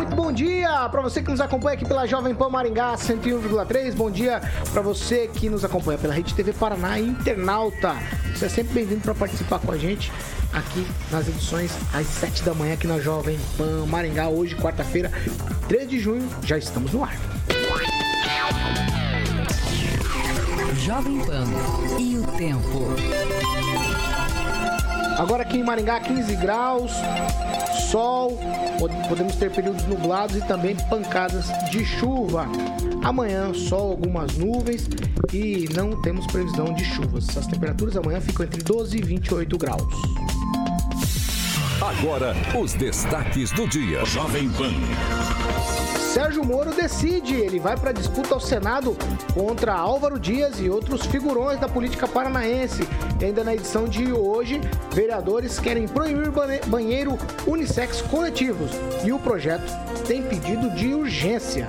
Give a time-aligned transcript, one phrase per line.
[0.00, 3.94] Muito bom dia para você que nos acompanha aqui pela Jovem Pan Maringá 101,3.
[3.94, 4.40] Bom dia
[4.72, 7.94] para você que nos acompanha pela Rede TV Paraná Internauta.
[8.34, 10.10] Você é sempre bem-vindo para participar com a gente
[10.54, 14.30] aqui nas edições às 7 da manhã aqui na Jovem Pan Maringá.
[14.30, 15.12] Hoje, quarta-feira,
[15.68, 17.14] 3 de junho, já estamos no ar.
[20.78, 21.44] Jovem Pan
[21.98, 22.86] e o tempo.
[25.18, 26.90] Agora aqui em Maringá, 15 graus,
[27.90, 28.38] sol,
[29.08, 32.46] podemos ter períodos nublados e também pancadas de chuva.
[33.02, 34.88] Amanhã, sol, algumas nuvens
[35.32, 37.36] e não temos previsão de chuvas.
[37.36, 39.94] As temperaturas amanhã ficam entre 12 e 28 graus.
[41.80, 44.04] Agora, os destaques do dia.
[44.04, 45.79] Jovem Pan.
[46.12, 48.96] Sérgio Moro decide, ele vai para disputa ao Senado
[49.32, 52.82] contra Álvaro Dias e outros figurões da política paranaense.
[53.22, 54.60] Ainda na edição de hoje,
[54.92, 56.32] vereadores querem proibir
[56.66, 57.16] banheiro
[57.46, 58.72] unissex coletivos
[59.04, 59.70] e o projeto
[60.08, 61.68] tem pedido de urgência.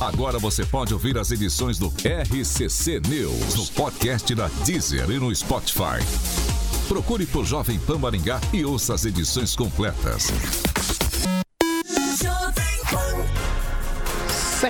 [0.00, 5.34] Agora você pode ouvir as edições do RCC News no podcast da Deezer e no
[5.36, 6.02] Spotify.
[6.88, 10.32] Procure por Jovem Pan Maringá e ouça as edições completas.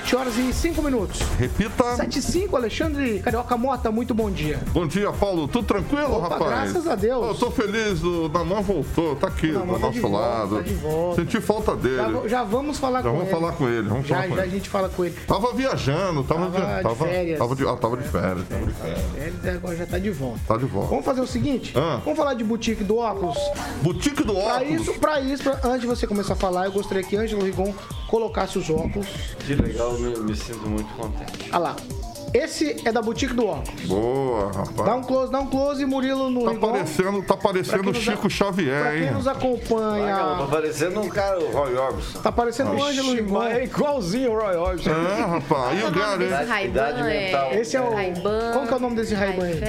[0.08, 1.20] 7 horas e 5 minutos.
[1.38, 1.96] Repita.
[1.96, 4.58] 7 e 5, Alexandre Carioca Mota, muito bom dia.
[4.72, 5.46] Bom dia, Paulo.
[5.46, 6.72] Tudo tranquilo, Opa, rapaz?
[6.72, 7.26] Graças a Deus.
[7.26, 10.56] Eu tô feliz, o Namã voltou, tá aqui do tá nosso de volta, lado.
[10.56, 11.20] tá de volta.
[11.20, 11.96] Senti falta dele.
[12.22, 13.38] Já, já vamos falar Já com vamos ele.
[13.38, 14.50] falar com ele, vamos já, falar com já ele.
[14.50, 15.14] a gente fala com ele.
[15.26, 17.38] Tava viajando, tava, Tava via- de tava, férias.
[17.38, 19.00] Tava de, ah, tava de férias, tava de férias.
[19.44, 20.40] Ele agora já tá de volta.
[20.48, 20.88] Tá de volta.
[20.88, 21.74] Vamos fazer o seguinte?
[21.76, 22.00] Ah.
[22.02, 23.36] Vamos falar de boutique do óculos?
[23.82, 24.80] Boutique do Pra óculos.
[24.80, 27.74] isso, pra isso, pra- antes de você começar a falar, eu gostaria que Ângelo Rigon
[28.08, 29.06] colocasse os óculos.
[29.46, 31.50] Que legal, me, me sinto muito contente.
[31.52, 31.76] Olha lá.
[32.34, 33.80] Esse é da boutique do óculos.
[33.86, 34.98] Boa, Dá rapaz.
[34.98, 36.72] um close, dá um close, Murilo no Tá Rigon.
[36.72, 39.10] parecendo, tá Pra parecendo quem o Chico a- Xavier, Pra quem hein?
[39.12, 40.46] nos Ah, não, tá acompanha.
[40.50, 42.20] parecendo um cara, o Roy Orbison.
[42.20, 43.42] Tá parecendo o Ângelo Rigon.
[43.44, 44.90] É igualzinho o Roy Orbison.
[44.90, 45.80] É, rapaz.
[45.80, 46.28] E o Gary, hein?
[46.30, 47.52] Idade- Ray-Ban idade mental.
[47.52, 47.84] Esse é o.
[48.52, 49.60] Qual que é o nome desse Ray-Ban aí?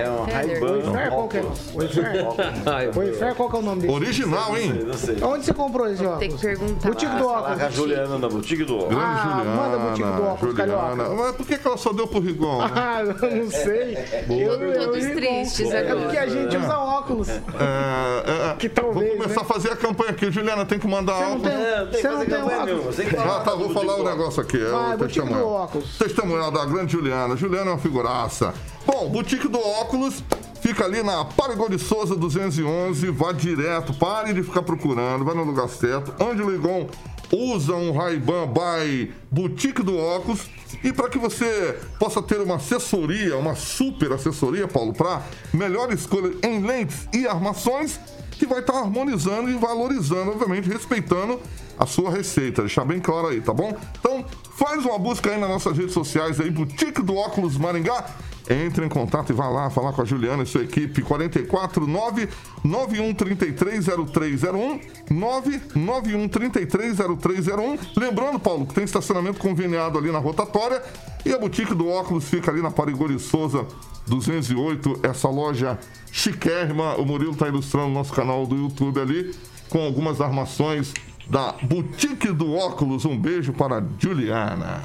[0.00, 0.68] É um Ray-Ban.
[0.82, 1.40] Wayfair, qual que é?
[1.40, 1.60] óculos.
[1.74, 2.94] Wayfair?
[2.96, 3.92] Wayfair, qual que é o nome dele?
[3.92, 4.72] Original, hein?
[4.86, 5.16] Não sei.
[5.22, 6.34] Onde você comprou esse Tem óculos?
[6.34, 6.88] que perguntar.
[6.88, 7.74] Boutique do com a óculos.
[7.74, 8.94] Juliana na boutique do óculos.
[8.96, 9.62] Grande Ah, Juliana.
[9.62, 11.08] manda boutique do óculos, Juliana.
[11.10, 12.58] Mas por que, que ela só deu pro Rigon?
[12.58, 12.70] né?
[12.74, 13.96] Ah, eu não sei.
[14.28, 16.00] Eu, eu, Todos eu- tristes É agora.
[16.00, 17.28] porque a gente usa óculos.
[17.28, 18.54] É, é, é.
[18.58, 19.42] Que talvez, Vou começar né?
[19.42, 20.30] a fazer a campanha aqui.
[20.30, 21.42] Juliana, tem que mandar Você não algo.
[21.44, 22.96] tem, É, você não fazer tem campanha óculos?
[23.18, 24.10] Ah, tá, vou falar um óculos.
[24.10, 24.56] negócio aqui.
[24.56, 25.46] É Vai, o boutique do testemunho.
[25.46, 25.98] óculos.
[25.98, 27.36] Testemunhal da grande Juliana.
[27.36, 28.54] Juliana é uma figuraça.
[28.86, 30.22] Bom, Boutique do Óculos
[30.62, 33.10] fica ali na Paragão de Souza 211.
[33.10, 36.14] Vá direto, pare de ficar procurando, vai no lugar certo.
[36.22, 36.88] Ângelo Ligon
[37.32, 40.46] usa um Ray-Ban by Boutique do Óculos.
[40.82, 45.22] E para que você possa ter uma assessoria, uma super assessoria, Paulo, para
[45.52, 47.98] melhor escolha em lentes e armações,
[48.32, 51.40] que vai estar harmonizando e valorizando, obviamente, respeitando
[51.78, 52.62] a sua receita.
[52.62, 53.76] Deixar bem claro aí, tá bom?
[53.98, 54.24] Então,
[54.56, 58.04] faz uma busca aí nas nossas redes sociais aí, Boutique do Óculos Maringá.
[58.48, 61.02] Entre em contato e vá lá falar com a Juliana e sua equipe.
[61.02, 62.28] 449
[62.64, 70.82] 91330301 991330301 Lembrando, Paulo, que tem estacionamento conveniado ali na rotatória
[71.24, 73.66] e a boutique do óculos fica ali na Parigori Souza
[74.06, 75.00] 208.
[75.02, 75.78] Essa loja
[76.10, 76.96] chiquérrima.
[76.96, 79.34] O Murilo está ilustrando o nosso canal do YouTube ali
[79.68, 80.94] com algumas armações
[81.28, 83.04] da boutique do óculos.
[83.04, 84.82] Um beijo para a Juliana.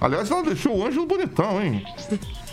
[0.00, 1.84] Aliás, ela deixou o Ângelo bonitão, hein?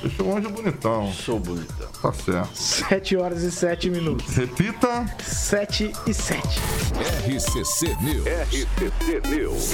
[0.01, 1.11] Deixou o Ângelo bonitão.
[1.13, 1.87] Sou bonitão.
[2.01, 2.55] Tá certo.
[2.55, 4.35] 7 horas e 7 minutos.
[4.35, 5.05] Repita.
[5.21, 6.41] 7 e 7.
[7.27, 8.25] RCC News.
[8.25, 9.73] RCC News.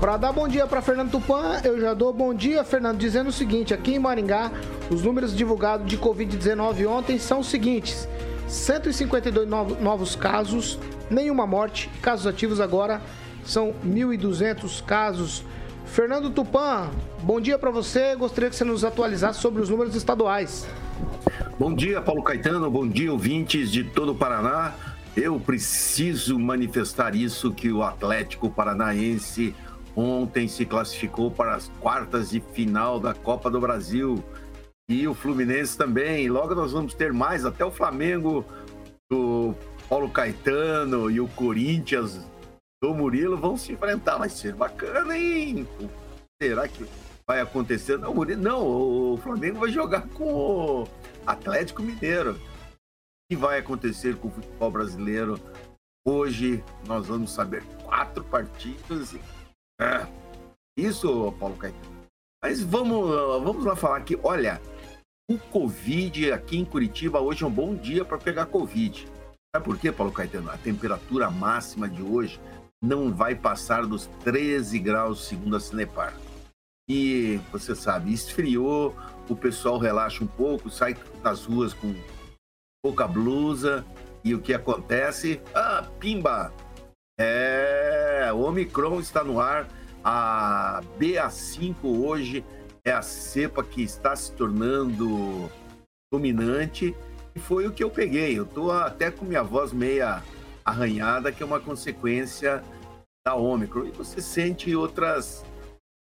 [0.00, 3.32] Para dar bom dia para Fernando Tupan, eu já dou bom dia, Fernando, dizendo o
[3.32, 4.50] seguinte: aqui em Maringá,
[4.90, 8.08] os números divulgados de Covid-19 ontem são os seguintes:
[8.48, 10.76] 152 novo- novos casos,
[11.08, 13.00] nenhuma morte, casos ativos agora
[13.44, 15.44] são 1.200 casos.
[15.86, 16.90] Fernando Tupan,
[17.22, 18.14] bom dia para você.
[18.14, 20.66] Gostaria que você nos atualizasse sobre os números estaduais.
[21.58, 22.70] Bom dia, Paulo Caetano.
[22.70, 24.74] Bom dia, ouvintes de todo o Paraná.
[25.16, 29.54] Eu preciso manifestar isso que o Atlético Paranaense
[29.94, 34.24] ontem se classificou para as quartas de final da Copa do Brasil.
[34.88, 36.28] E o Fluminense também.
[36.28, 38.44] Logo nós vamos ter mais, até o Flamengo
[39.12, 39.54] o
[39.88, 42.18] Paulo Caetano e o Corinthians
[42.82, 44.18] do Murilo vão se enfrentar.
[44.18, 45.66] Vai ser bacana, hein?
[46.42, 46.84] Será que
[47.26, 47.96] vai acontecer?
[47.96, 49.12] Não, Murilo, não.
[49.12, 50.88] O Flamengo vai jogar com o
[51.24, 52.32] Atlético Mineiro.
[52.32, 52.38] O
[53.30, 55.40] que vai acontecer com o futebol brasileiro?
[56.04, 59.14] Hoje nós vamos saber quatro partidas.
[59.80, 60.06] É,
[60.76, 61.92] isso, Paulo Caetano.
[62.42, 63.08] Mas vamos,
[63.44, 64.18] vamos lá falar aqui.
[64.24, 64.60] Olha,
[65.30, 69.06] o Covid aqui em Curitiba hoje é um bom dia para pegar Covid.
[69.54, 70.50] Sabe por quê, Paulo Caetano?
[70.50, 72.40] A temperatura máxima de hoje
[72.82, 76.12] não vai passar dos 13 graus, segundo a Cinepar.
[76.90, 78.96] E você sabe, esfriou,
[79.28, 81.94] o pessoal relaxa um pouco, sai nas ruas com
[82.82, 83.86] pouca blusa.
[84.24, 85.40] E o que acontece?
[85.54, 86.52] Ah, pimba!
[87.18, 89.68] É, o Omicron está no ar.
[90.04, 92.44] A BA5 hoje
[92.84, 95.48] é a cepa que está se tornando
[96.12, 96.94] dominante
[97.34, 98.36] e foi o que eu peguei.
[98.36, 100.22] Eu tô até com minha voz meia
[100.64, 102.62] arranhada, que é uma consequência
[103.24, 103.86] da Ômicron.
[103.86, 105.44] E você sente outras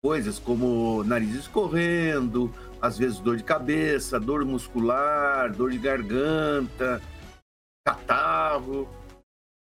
[0.03, 7.01] coisas, como nariz escorrendo, às vezes dor de cabeça, dor muscular, dor de garganta,
[7.85, 8.89] catarro.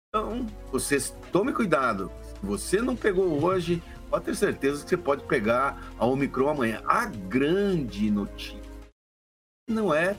[0.07, 0.97] Então, você
[1.31, 2.11] tome cuidado.
[2.23, 6.81] Se você não pegou hoje, pode ter certeza que você pode pegar a Omicron amanhã.
[6.85, 8.59] A grande notícia
[9.69, 10.15] não é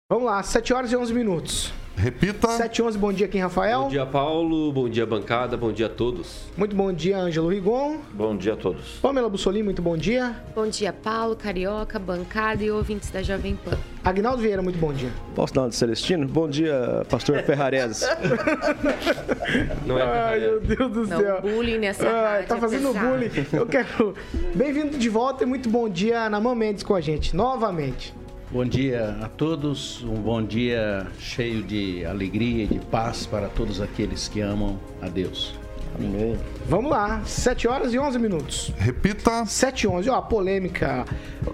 [0.09, 1.73] Vamos lá, 7 horas e 11 minutos.
[1.97, 2.47] Repita.
[2.47, 3.81] 7 e 11, bom dia aqui, Rafael.
[3.83, 4.71] Bom dia, Paulo.
[4.71, 5.57] Bom dia, bancada.
[5.57, 6.45] Bom dia a todos.
[6.57, 7.97] Muito bom dia, Ângelo Rigon.
[8.13, 8.99] Bom dia a todos.
[9.03, 10.37] Pamela Bussolini, muito bom dia.
[10.55, 13.77] Bom dia, Paulo, Carioca, bancada e ouvintes da Jovem Pan.
[14.05, 15.11] Agnaldo Vieira, muito bom dia.
[15.35, 16.29] Posso dar uma de Celestino?
[16.29, 18.07] Bom dia, pastor Ferrarese.
[19.85, 21.41] Não é Ai, meu Deus do Não, céu.
[21.43, 23.09] bullying nessa Ai, tá é fazendo pesado.
[23.09, 23.47] bullying.
[23.53, 24.15] Eu quero.
[24.55, 28.15] Bem-vindo de volta e muito bom dia, Ana Mam Mendes com a gente, novamente.
[28.49, 33.81] Bom dia a todos, um bom dia cheio de alegria e de paz para todos
[33.81, 35.59] aqueles que amam a Deus.
[35.97, 36.39] Amém.
[36.69, 38.73] Vamos lá, 7 horas e 11 minutos.
[38.79, 39.45] Repita.
[39.45, 40.09] 7 e 11.
[40.11, 41.05] Ó, a polêmica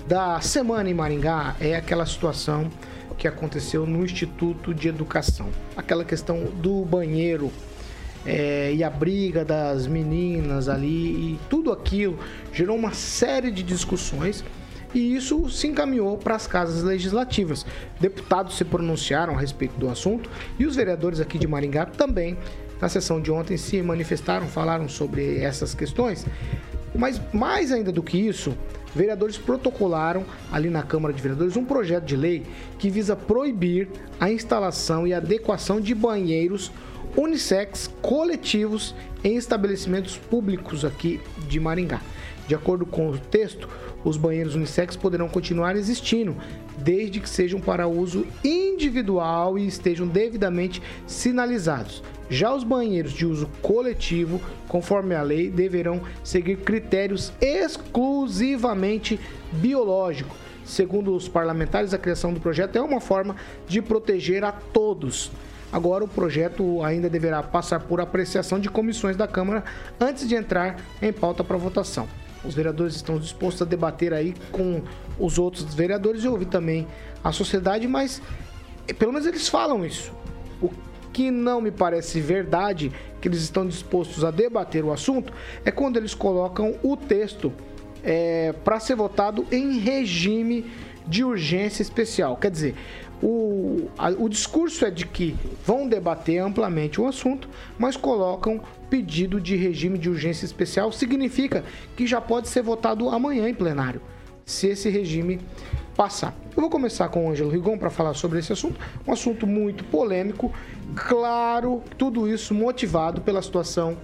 [0.07, 2.71] da semana em Maringá é aquela situação
[3.17, 5.49] que aconteceu no Instituto de Educação.
[5.75, 7.50] Aquela questão do banheiro
[8.26, 12.19] é, e a briga das meninas ali e tudo aquilo
[12.52, 14.45] gerou uma série de discussões
[14.95, 17.65] e isso se encaminhou para as casas legislativas.
[18.01, 22.37] Deputados se pronunciaram a respeito do assunto e os vereadores aqui de Maringá também,
[22.81, 26.27] na sessão de ontem, se manifestaram, falaram sobre essas questões.
[26.95, 28.57] Mas mais ainda do que isso,
[28.95, 32.43] vereadores protocolaram ali na Câmara de Vereadores um projeto de lei
[32.79, 33.89] que visa proibir
[34.21, 36.71] a instalação e adequação de banheiros
[37.17, 42.01] unissex coletivos em estabelecimentos públicos aqui de Maringá.
[42.47, 43.69] De acordo com o texto,
[44.05, 46.37] os banheiros unissex poderão continuar existindo,
[46.77, 52.03] desde que sejam para uso individual e estejam devidamente sinalizados.
[52.29, 59.21] Já os banheiros de uso coletivo, conforme a lei, deverão seguir critérios exclusivamente
[59.53, 60.37] biológicos.
[60.65, 63.37] Segundo os parlamentares, a criação do projeto é uma forma
[63.69, 65.31] de proteger a todos.
[65.73, 69.65] Agora, o projeto ainda deverá passar por apreciação de comissões da Câmara
[69.99, 72.07] antes de entrar em pauta para votação.
[72.45, 74.83] Os vereadores estão dispostos a debater aí com
[75.19, 76.87] os outros vereadores e ouvir também
[77.23, 78.21] a sociedade, mas
[78.89, 80.13] eh, pelo menos eles falam isso.
[80.61, 80.71] O
[81.13, 85.33] que não me parece verdade, que eles estão dispostos a debater o assunto,
[85.65, 87.53] é quando eles colocam o texto
[88.03, 90.67] é, para ser votado em regime
[91.07, 92.37] de urgência especial.
[92.37, 92.75] Quer dizer,
[93.23, 97.49] o, a- o discurso é de que vão debater amplamente o assunto,
[97.79, 98.61] mas colocam
[98.91, 100.91] pedido de regime de urgência especial.
[100.93, 101.64] Significa
[101.97, 104.00] que já pode ser votado amanhã em plenário,
[104.45, 105.41] se esse regime
[105.97, 106.35] passar.
[106.57, 109.85] Eu vou começar com o Ângelo Rigon para falar sobre esse assunto, um assunto muito
[109.85, 110.52] polêmico,
[110.97, 113.97] claro, tudo isso motivado pela situação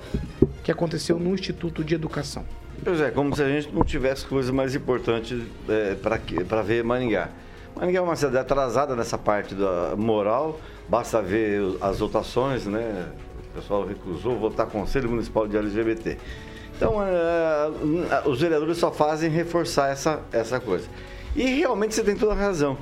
[0.62, 2.44] que aconteceu no Instituto de Educação.
[2.84, 5.94] Pois é, como se a gente não tivesse coisas mais importantes é,
[6.44, 7.30] para ver Maringá.
[7.78, 10.58] Maringá é uma cidade atrasada nessa parte da moral,
[10.88, 13.06] basta ver as votações, né?
[13.52, 16.18] O pessoal recusou votar Conselho Municipal de LGBT.
[16.76, 20.88] Então, é, os vereadores só fazem reforçar essa, essa coisa.
[21.36, 22.76] E realmente você tem toda a razão.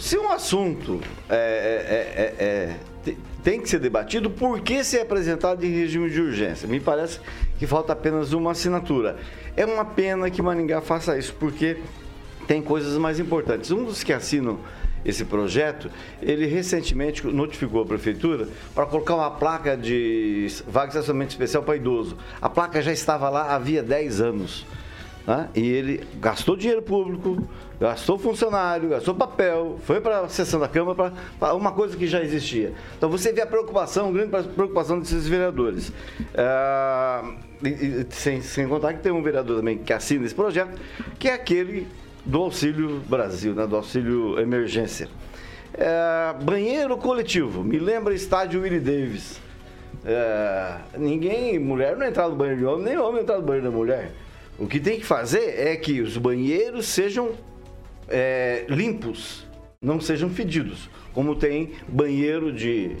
[0.00, 5.00] Se um assunto é, é- é- é- te- tem que ser debatido, por que ser
[5.02, 6.66] apresentado em regime de urgência?
[6.66, 7.20] Me parece
[7.58, 9.16] que falta apenas uma assinatura.
[9.54, 11.76] É uma pena que Maringá faça isso, porque
[12.46, 13.70] tem coisas mais importantes.
[13.70, 14.58] Um dos que assinam
[15.04, 15.90] esse projeto,
[16.22, 21.76] ele recentemente notificou a prefeitura para colocar uma placa de vaga de estacionamento especial para
[21.76, 22.16] idoso.
[22.40, 24.66] A placa já estava lá havia 10 anos.
[25.26, 25.48] né?
[25.54, 27.46] E ele gastou dinheiro público,
[27.80, 32.22] gastou funcionário, gastou papel, foi para a sessão da Câmara para uma coisa que já
[32.22, 32.72] existia.
[32.96, 35.92] Então você vê a preocupação, a grande preocupação desses vereadores.
[36.34, 40.78] Ah, e- e sem, sem contar que tem um vereador também que assina esse projeto,
[41.18, 41.86] que é aquele
[42.24, 43.66] do Auxílio Brasil, né?
[43.66, 45.08] do Auxílio Emergência.
[45.74, 49.40] É, banheiro coletivo, me lembra estádio Willie Davis.
[50.04, 53.76] É, ninguém, mulher não entrar no banheiro de homem, nem homem entrar no banheiro da
[53.76, 54.12] mulher.
[54.58, 57.32] O que tem que fazer é que os banheiros sejam
[58.08, 59.46] é, limpos,
[59.82, 60.88] não sejam fedidos.
[61.12, 62.96] Como tem banheiro de,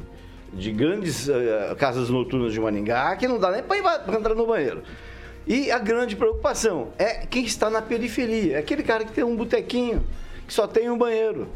[0.52, 4.82] de grandes eh, casas noturnas de Maningá, que não dá nem para entrar no banheiro.
[5.46, 9.36] E a grande preocupação é quem está na periferia, é aquele cara que tem um
[9.36, 10.02] botequinho,
[10.46, 11.48] que só tem um banheiro.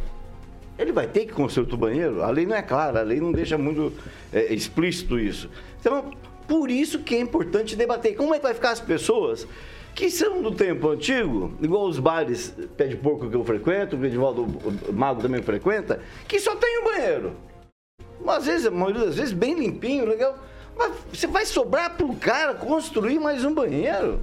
[0.78, 2.22] Ele vai ter que construir outro banheiro?
[2.22, 3.92] A lei não é clara, a lei não deixa muito
[4.32, 5.50] é, explícito isso.
[5.80, 6.12] Então,
[6.46, 8.14] por isso que é importante debater.
[8.14, 9.46] Como é que vai ficar as pessoas
[9.94, 14.06] que são do tempo antigo, igual os bares pé de porco que eu frequento, o
[14.06, 14.46] Edivaldo
[14.92, 17.32] Mago também frequenta, que só tem um banheiro.
[18.24, 20.38] Às vezes, a maioria das vezes, bem limpinho, legal.
[20.78, 24.20] Mas você vai sobrar pro cara construir mais um banheiro?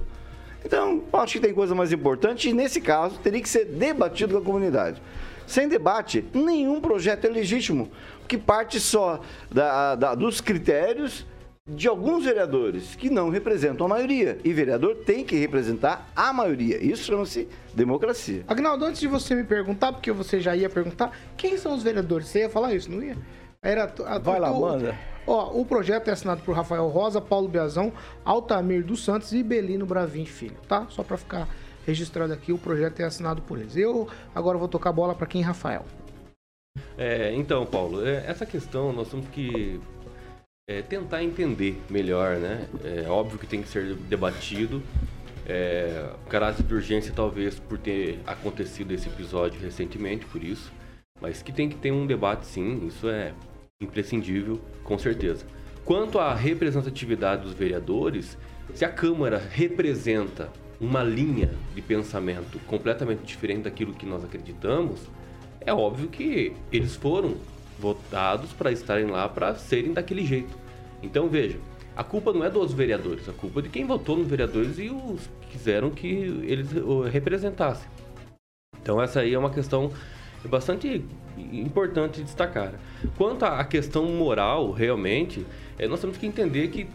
[0.64, 4.40] Então, acho que tem coisa mais importante e, nesse caso, teria que ser debatido com
[4.40, 5.00] a comunidade.
[5.46, 7.88] Sem debate, nenhum projeto é legítimo,
[8.26, 9.20] que parte só
[9.52, 11.24] da- da- dos critérios
[11.68, 14.38] de alguns vereadores que não representam a maioria.
[14.42, 16.82] E vereador tem que representar a maioria.
[16.84, 18.42] Isso chama-se democracia.
[18.48, 22.26] Agnaldo, antes de você me perguntar, porque você já ia perguntar, quem são os vereadores?
[22.28, 23.16] Você ia falar isso, não ia?
[23.62, 24.96] Era, a, Vai lá, o- manda.
[25.26, 27.92] Ó, o projeto é assinado por Rafael Rosa, Paulo Biazão,
[28.24, 30.86] Altamir dos Santos e Belino Bravin Filho, tá?
[30.88, 31.48] Só pra ficar
[31.84, 33.76] registrado aqui, o projeto é assinado por eles.
[33.76, 35.84] Eu agora vou tocar a bola pra quem, Rafael?
[36.96, 39.80] É, então, Paulo, é, essa questão nós temos que
[40.68, 42.68] é, tentar entender melhor, né?
[42.84, 44.82] É óbvio que tem que ser debatido.
[45.48, 50.72] É, caráter de urgência, talvez, por ter acontecido esse episódio recentemente, por isso.
[51.20, 53.32] Mas que tem que ter um debate, sim, isso é
[53.80, 55.44] imprescindível, com certeza.
[55.84, 58.38] Quanto à representatividade dos vereadores,
[58.74, 65.00] se a Câmara representa uma linha de pensamento completamente diferente daquilo que nós acreditamos,
[65.60, 67.36] é óbvio que eles foram
[67.78, 70.56] votados para estarem lá para serem daquele jeito.
[71.02, 71.58] Então veja,
[71.94, 74.88] a culpa não é dos vereadores, a culpa é de quem votou nos vereadores e
[74.88, 77.88] os quiseram que eles o representassem.
[78.80, 79.92] Então essa aí é uma questão
[80.48, 81.04] bastante
[81.36, 82.74] importante de destacar.
[83.16, 85.46] Quanto à questão moral, realmente,
[85.78, 86.88] eh, nós temos que entender que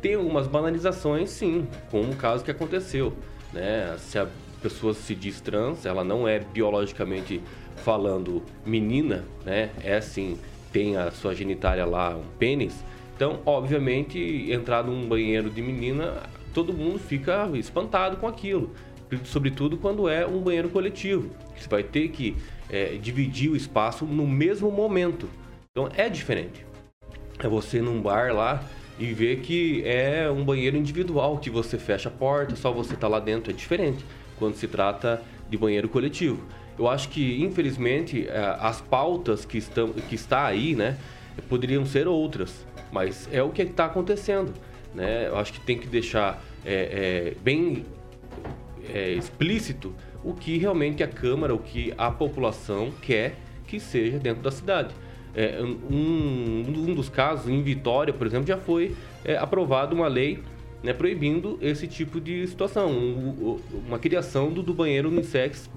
[0.00, 3.12] tem algumas banalizações, sim, como o caso que aconteceu.
[3.52, 3.94] Né?
[3.98, 4.28] Se a
[4.62, 7.40] pessoa se diz trans, ela não é biologicamente
[7.76, 9.70] falando menina, né?
[9.82, 10.38] É sim,
[10.72, 12.84] tem a sua genitália lá, um pênis.
[13.14, 14.18] Então, obviamente,
[14.50, 18.70] entrar num banheiro de menina, todo mundo fica espantado com aquilo.
[19.24, 21.30] Sobretudo quando é um banheiro coletivo.
[21.56, 22.36] Você vai ter que
[22.70, 25.28] eh, dividir o espaço no mesmo momento.
[25.70, 26.64] Então, é diferente.
[27.38, 28.62] É você num bar lá
[28.98, 33.08] e ver que é um banheiro individual, que você fecha a porta, só você tá
[33.08, 33.50] lá dentro.
[33.50, 34.04] É diferente
[34.38, 36.42] quando se trata de banheiro coletivo.
[36.78, 40.96] Eu acho que, infelizmente, eh, as pautas que, estão, que está aí, né,
[41.48, 44.52] poderiam ser outras, mas é o que está acontecendo,
[44.94, 45.28] né?
[45.28, 47.84] Eu acho que tem que deixar eh, eh, bem
[48.92, 49.94] é, explícito
[50.24, 54.94] o que realmente a Câmara, o que a população quer que seja dentro da cidade.
[55.34, 60.42] É, um, um dos casos, em Vitória, por exemplo, já foi é, aprovada uma lei
[60.82, 65.68] né, proibindo esse tipo de situação, um- um- uma criação do, do banheiro unissex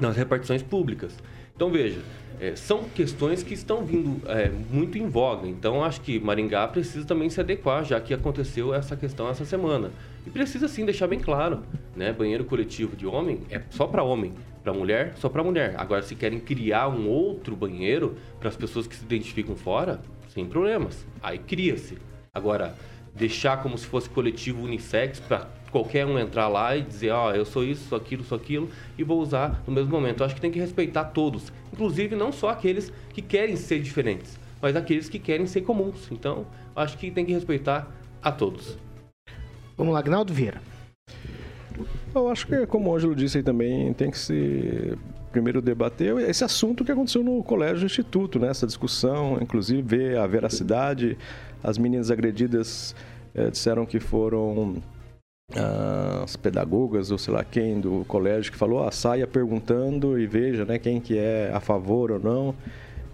[0.00, 1.12] nas repartições públicas.
[1.56, 2.00] Então veja,
[2.40, 5.48] é, são questões que estão vindo é, muito em voga.
[5.48, 9.90] Então acho que Maringá precisa também se adequar, já que aconteceu essa questão essa semana.
[10.28, 11.62] E precisa sim deixar bem claro,
[11.96, 12.12] né?
[12.12, 15.74] Banheiro coletivo de homem é só para homem, para mulher só para mulher.
[15.78, 20.44] Agora se querem criar um outro banheiro para as pessoas que se identificam fora, sem
[20.44, 21.06] problemas.
[21.22, 21.96] Aí cria-se.
[22.34, 22.74] Agora
[23.14, 27.46] deixar como se fosse coletivo unissex para qualquer um entrar lá e dizer, ó, eu
[27.46, 28.68] sou isso, sou aquilo, sou aquilo
[28.98, 30.20] e vou usar no mesmo momento.
[30.20, 34.38] Eu acho que tem que respeitar todos, inclusive não só aqueles que querem ser diferentes,
[34.60, 36.12] mas aqueles que querem ser comuns.
[36.12, 37.90] Então, acho que tem que respeitar
[38.22, 38.76] a todos.
[39.78, 40.60] Vamos lá, Agnaldo Vieira.
[42.12, 44.98] Eu acho que, como o Ângelo disse aí também, tem que se
[45.30, 48.48] primeiro debater esse assunto que aconteceu no Colégio Instituto, né?
[48.48, 51.16] Essa discussão, inclusive ver a veracidade.
[51.62, 52.92] As meninas agredidas
[53.32, 54.82] eh, disseram que foram
[55.54, 60.26] ah, as pedagogas ou sei lá quem do colégio que falou, ah, saia perguntando e
[60.26, 62.52] veja, né, quem que é a favor ou não.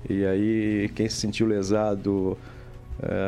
[0.09, 2.39] E aí quem se sentiu lesado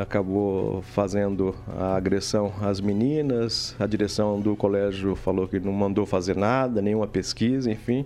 [0.03, 3.77] acabou fazendo a agressão às meninas.
[3.79, 8.05] A direção do colégio falou que não mandou fazer nada, nenhuma pesquisa, enfim.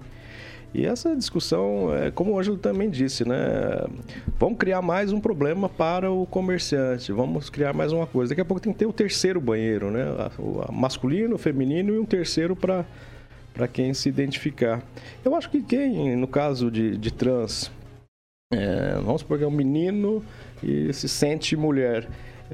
[0.72, 3.38] E essa discussão, é, como o Ângelo também disse, né?
[4.38, 8.30] Vamos criar mais um problema para o comerciante, vamos criar mais uma coisa.
[8.30, 10.04] Daqui a pouco tem que ter o terceiro banheiro, né?
[10.38, 12.84] O masculino, o feminino e um terceiro para
[13.52, 14.82] para quem se identificar.
[15.24, 17.70] Eu acho que quem, no caso de, de trans,
[18.60, 20.22] é, vamos supor que é um menino
[20.62, 22.08] e se sente mulher.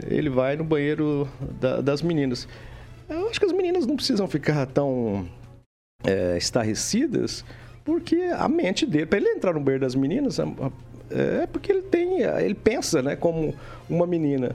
[0.09, 1.27] Ele vai no banheiro
[1.59, 2.47] da- das meninas.
[3.09, 5.27] Eu acho que as meninas não precisam ficar tão
[6.05, 7.45] é, estarrecidas,
[7.85, 10.47] porque a mente dele, para ele entrar no banheiro das meninas, a-
[11.11, 13.55] é porque ele tem, ele pensa, né, como
[13.89, 14.55] uma menina.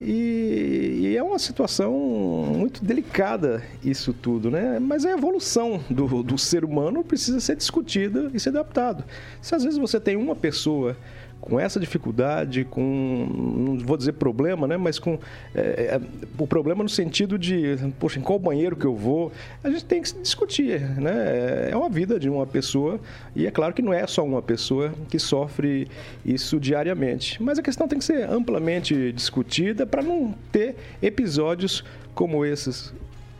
[0.00, 4.78] E, e é uma situação muito delicada isso tudo, né?
[4.78, 9.02] Mas a evolução do, do ser humano precisa ser discutida e ser adaptado.
[9.42, 10.96] Se às vezes você tem uma pessoa
[11.40, 14.76] com essa dificuldade, com, não vou dizer problema, né?
[14.76, 15.18] Mas com
[15.54, 16.00] é, é,
[16.38, 19.32] o problema no sentido de, poxa, em qual banheiro que eu vou?
[19.62, 21.70] A gente tem que discutir, né?
[21.70, 23.00] É uma vida de uma pessoa
[23.34, 25.88] e é claro que não é só uma pessoa que sofre
[26.24, 27.42] isso diariamente.
[27.42, 32.92] Mas a questão tem que ser amplamente discutida para não ter episódios como esses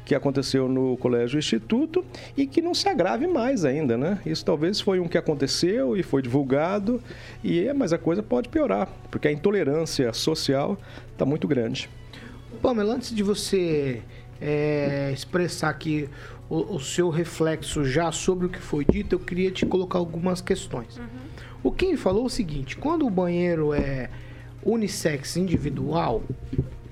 [0.08, 2.02] que aconteceu no Colégio Instituto
[2.34, 4.18] e que não se agrave mais ainda, né?
[4.24, 6.98] Isso talvez foi um que aconteceu e foi divulgado,
[7.44, 10.78] e mas a coisa pode piorar, porque a intolerância social
[11.12, 11.90] está muito grande.
[12.62, 14.00] Pamela, antes de você
[14.40, 16.08] é, expressar aqui
[16.48, 20.40] o, o seu reflexo já sobre o que foi dito, eu queria te colocar algumas
[20.40, 20.98] questões.
[21.62, 24.08] O Kim falou o seguinte: quando o banheiro é
[24.62, 26.22] unissex individual,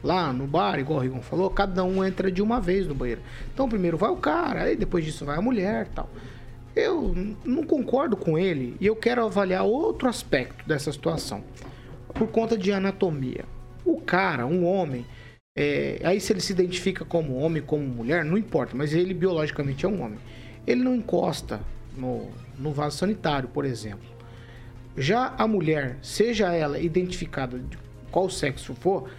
[0.06, 3.20] lá no bar, igual o Rigon falou, cada um entra de uma vez no banheiro.
[3.52, 6.08] Então primeiro vai o cara, aí depois disso vai a mulher tal.
[6.74, 7.14] Eu
[7.44, 11.42] não concordo com ele e eu quero avaliar outro aspecto dessa situação.
[12.14, 13.44] Por conta de anatomia.
[13.84, 15.04] O cara, um homem,
[15.56, 19.84] é, aí se ele se identifica como homem, como mulher, não importa, mas ele biologicamente
[19.86, 20.18] é um homem.
[20.66, 21.60] Ele não encosta
[21.96, 24.06] no, no vaso sanitário, por exemplo.
[24.96, 27.78] Já a mulher, seja ela identificada de
[28.10, 29.10] qual sexo for,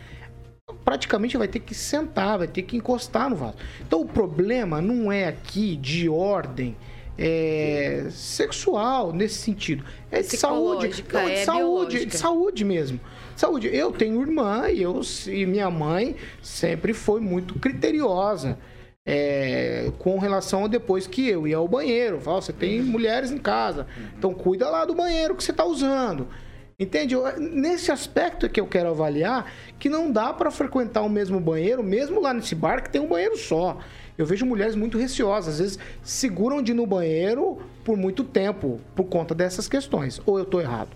[0.87, 3.55] praticamente vai ter que sentar, vai ter que encostar no vaso.
[3.85, 6.77] Então o problema não é aqui de ordem
[7.17, 9.83] é, sexual nesse sentido.
[10.09, 12.05] É de saúde, não, de é saúde, biológica.
[12.05, 13.01] de saúde mesmo.
[13.35, 13.67] Saúde.
[13.67, 18.57] Eu tenho irmã e, eu, e minha mãe sempre foi muito criteriosa.
[19.05, 22.19] é, com relação a depois que eu ia ao banheiro.
[22.19, 26.27] Fala, você tem mulheres em casa, então cuida lá do banheiro que você está usando.
[26.79, 27.15] Entende?
[27.39, 31.81] Nesse aspecto é que eu quero avaliar que não dá para frequentar o mesmo banheiro,
[31.83, 33.79] mesmo lá nesse bar que tem um banheiro só.
[34.15, 38.79] Eu vejo mulheres muito receosas, às vezes seguram de ir no banheiro por muito tempo
[38.95, 40.21] por conta dessas questões.
[40.23, 40.91] Ou eu tô errado?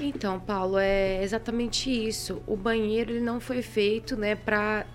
[0.00, 2.40] Então, Paulo, é exatamente isso.
[2.46, 4.86] O banheiro ele não foi feito, né, para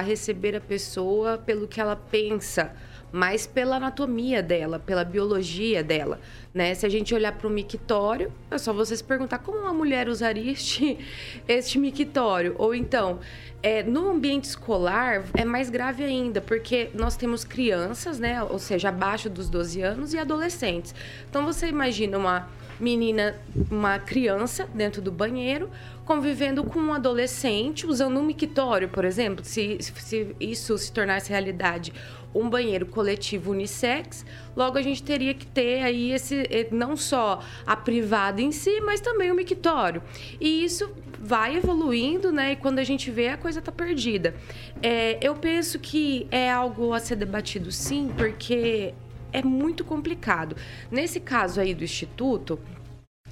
[0.00, 2.74] receber a pessoa pelo que ela pensa,
[3.12, 6.18] mas pela anatomia dela, pela biologia dela,
[6.54, 6.74] né?
[6.74, 10.08] Se a gente olhar para o mictório, é só você se perguntar como uma mulher
[10.08, 10.98] usaria este
[11.46, 13.20] este mictório, ou então
[13.62, 18.42] é, no ambiente escolar é mais grave ainda, porque nós temos crianças, né?
[18.42, 20.94] Ou seja, abaixo dos 12 anos e adolescentes.
[21.28, 22.48] Então você imagina uma
[22.80, 23.36] menina,
[23.70, 25.70] uma criança dentro do banheiro,
[26.12, 31.90] convivendo com um adolescente, usando um mictório, por exemplo, se, se isso se tornasse realidade,
[32.34, 34.22] um banheiro coletivo unissex,
[34.54, 39.00] logo a gente teria que ter aí esse, não só a privada em si, mas
[39.00, 40.02] também o mictório.
[40.38, 42.52] E isso vai evoluindo, né?
[42.52, 44.34] E quando a gente vê, a coisa tá perdida.
[44.82, 48.92] É, eu penso que é algo a ser debatido sim, porque
[49.32, 50.56] é muito complicado.
[50.90, 52.60] Nesse caso aí do Instituto,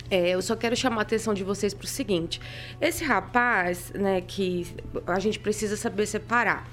[0.09, 2.41] é, eu só quero chamar a atenção de vocês para o seguinte:
[2.81, 4.67] esse rapaz, né, que
[5.07, 6.69] a gente precisa saber separar.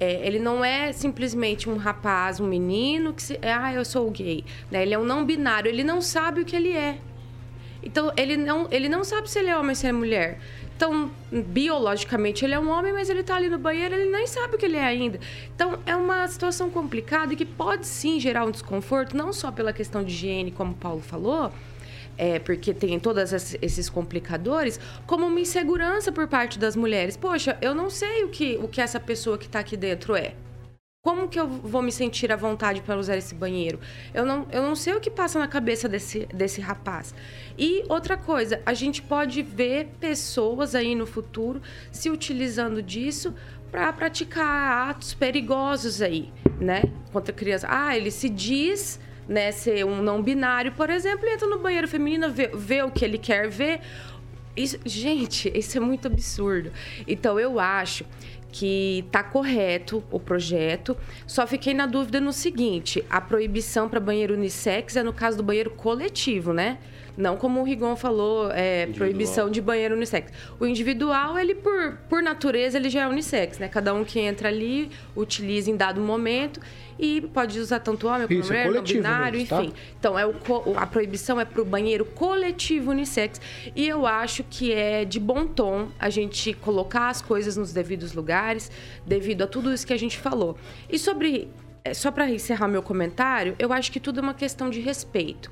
[0.00, 4.08] É, ele não é simplesmente um rapaz, um menino que se, é, ah, eu sou
[4.12, 4.44] gay.
[4.70, 4.82] Né?
[4.82, 5.68] Ele é um não binário.
[5.68, 6.98] Ele não sabe o que ele é.
[7.82, 10.38] Então ele não, ele não sabe se ele é homem ou se é mulher.
[10.78, 14.54] Então, biologicamente ele é um homem, mas ele está ali no banheiro, ele nem sabe
[14.54, 15.18] o que ele é ainda.
[15.52, 19.72] Então, é uma situação complicada e que pode sim gerar um desconforto, não só pela
[19.72, 21.52] questão de higiene, como o Paulo falou,
[22.18, 27.16] é, porque tem todos esses complicadores, como uma insegurança por parte das mulheres.
[27.16, 30.34] Poxa, eu não sei o que, o que essa pessoa que está aqui dentro é.
[31.00, 33.78] Como que eu vou me sentir à vontade para usar esse banheiro?
[34.12, 37.14] Eu não, eu não sei o que passa na cabeça desse, desse rapaz.
[37.56, 43.32] E outra coisa, a gente pode ver pessoas aí no futuro se utilizando disso
[43.70, 46.82] para praticar atos perigosos aí, né?
[47.12, 47.68] Contra criança.
[47.70, 48.98] Ah, ele se diz
[49.28, 52.90] né, ser um não binário, por exemplo, e entra no banheiro feminino, vê, vê o
[52.90, 53.80] que ele quer ver.
[54.56, 56.72] Isso, gente, isso é muito absurdo.
[57.06, 58.04] Então eu acho
[58.50, 60.96] que está correto o projeto.
[61.26, 65.42] Só fiquei na dúvida no seguinte: a proibição para banheiro unissex é no caso do
[65.42, 66.78] banheiro coletivo, né?
[67.18, 70.32] Não como o Rigon falou, é, proibição de banheiro unissex.
[70.60, 73.66] O individual, ele por, por natureza, ele já é unissex, né?
[73.66, 76.60] Cada um que entra ali utiliza em dado momento
[76.96, 79.64] e pode usar tanto homem como Isso, mulher, é não binário, mesmo, tá?
[79.64, 79.74] enfim.
[79.98, 80.32] Então, é o,
[80.76, 83.40] a proibição é para o banheiro coletivo unissex.
[83.74, 88.12] E eu acho que é de bom tom a gente colocar as coisas nos devidos
[88.12, 88.70] lugares,
[89.04, 90.56] devido a tudo isso que a gente falou.
[90.88, 91.48] E sobre.
[91.82, 95.50] É, só para encerrar meu comentário, eu acho que tudo é uma questão de respeito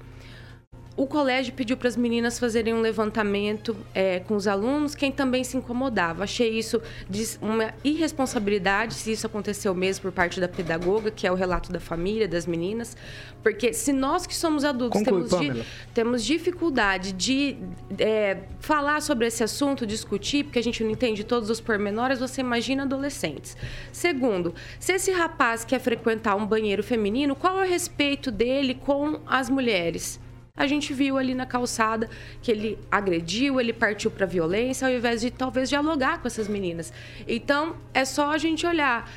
[0.97, 5.45] o colégio pediu para as meninas fazerem um levantamento é, com os alunos, quem também
[5.45, 6.25] se incomodava.
[6.25, 11.31] Achei isso de uma irresponsabilidade, se isso aconteceu mesmo por parte da pedagoga, que é
[11.31, 12.97] o relato da família, das meninas.
[13.43, 17.59] Porque se nós que somos adultos Conclui, temos, di temos dificuldade de
[17.99, 22.41] é, falar sobre esse assunto, discutir, porque a gente não entende todos os pormenores, você
[22.41, 23.55] imagina adolescentes.
[23.93, 29.21] Segundo, se esse rapaz quer frequentar um banheiro feminino, qual é o respeito dele com
[29.27, 30.19] as mulheres?
[30.57, 32.09] A gente viu ali na calçada
[32.41, 36.93] que ele agrediu, ele partiu para violência, ao invés de talvez dialogar com essas meninas.
[37.29, 39.09] Então, é só a gente olhar.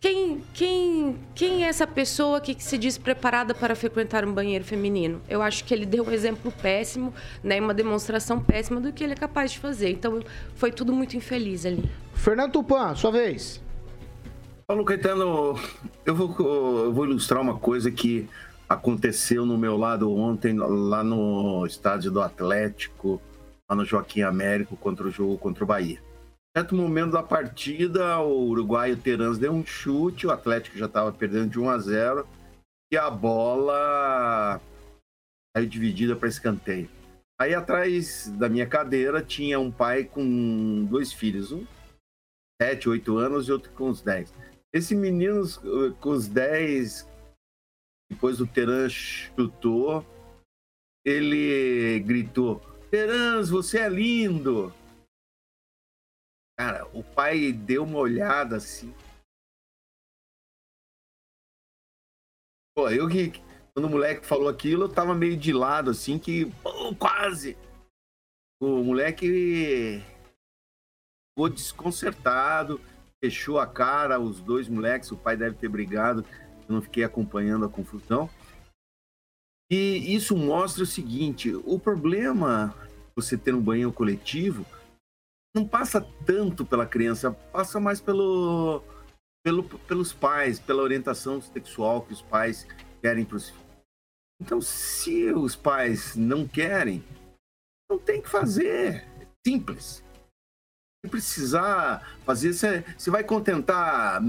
[0.00, 5.20] Quem, quem, quem é essa pessoa que se diz preparada para frequentar um banheiro feminino?
[5.28, 9.14] Eu acho que ele deu um exemplo péssimo, né, uma demonstração péssima do que ele
[9.14, 9.90] é capaz de fazer.
[9.90, 10.22] Então,
[10.54, 11.90] foi tudo muito infeliz ali.
[12.14, 13.60] Fernando Tupan, sua vez.
[14.68, 15.58] Paulo Caetano,
[16.06, 18.28] eu vou, eu vou ilustrar uma coisa que
[18.68, 23.20] aconteceu no meu lado ontem, lá no estádio do Atlético,
[23.68, 25.98] lá no Joaquim Américo, contra o jogo contra o Bahia.
[25.98, 31.12] Em certo momento da partida, o uruguaio Terans deu um chute, o Atlético já estava
[31.12, 32.26] perdendo de 1 a 0
[32.92, 34.60] e a bola
[35.56, 36.90] saiu dividida para escanteio.
[37.40, 41.64] Aí atrás da minha cadeira tinha um pai com dois filhos, um
[42.60, 44.34] 7, 8 anos e outro com uns 10.
[44.74, 45.42] Esse menino
[46.00, 47.06] com os 10
[48.10, 50.04] depois o Teran chutou,
[51.04, 54.72] ele gritou: Terans, você é lindo!
[56.58, 58.92] Cara, o pai deu uma olhada assim.
[62.74, 63.46] Pô, eu que.
[63.74, 66.46] Quando o moleque falou aquilo, eu tava meio de lado, assim, que.
[66.98, 67.56] Quase!
[68.60, 70.02] O moleque
[71.30, 72.80] ficou desconcertado,
[73.22, 76.24] fechou a cara, os dois moleques, o pai deve ter brigado
[76.68, 78.28] eu não fiquei acompanhando a confusão.
[79.70, 82.74] E isso mostra o seguinte: o problema
[83.16, 84.64] você ter um banho coletivo
[85.54, 88.82] não passa tanto pela criança, passa mais pelo,
[89.42, 92.66] pelo, pelos pais, pela orientação sexual que os pais
[93.00, 93.68] querem para os filhos.
[94.40, 97.04] Então, se os pais não querem,
[97.90, 99.04] não tem que fazer.
[99.44, 100.04] Simples.
[101.04, 104.22] Se precisar fazer, você vai contentar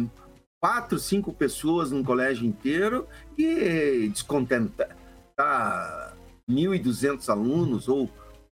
[0.62, 4.96] quatro, cinco pessoas num colégio inteiro e descontentar
[5.36, 6.14] tá,
[6.50, 8.10] 1.200 alunos ou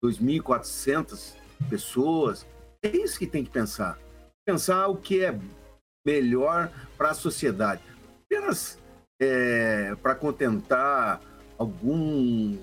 [0.04, 1.34] 2.400
[1.68, 2.46] pessoas.
[2.82, 3.98] É isso que tem que pensar.
[4.44, 5.38] Pensar o que é
[6.04, 7.82] melhor para a sociedade.
[8.24, 8.78] Apenas
[9.20, 11.20] é, para contentar
[11.56, 12.58] algum,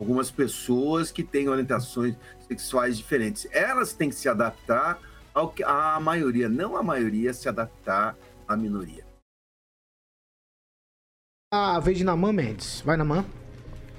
[0.00, 2.16] algumas pessoas que têm orientações
[2.48, 3.46] sexuais diferentes.
[3.52, 4.98] Elas têm que se adaptar
[5.34, 8.16] ao que a maioria, não a maioria, se adaptar
[8.46, 9.04] à minoria.
[11.52, 12.80] A vez de Namã Mendes.
[12.80, 13.24] Vai, Namã.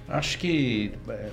[0.07, 1.31] Acho que é,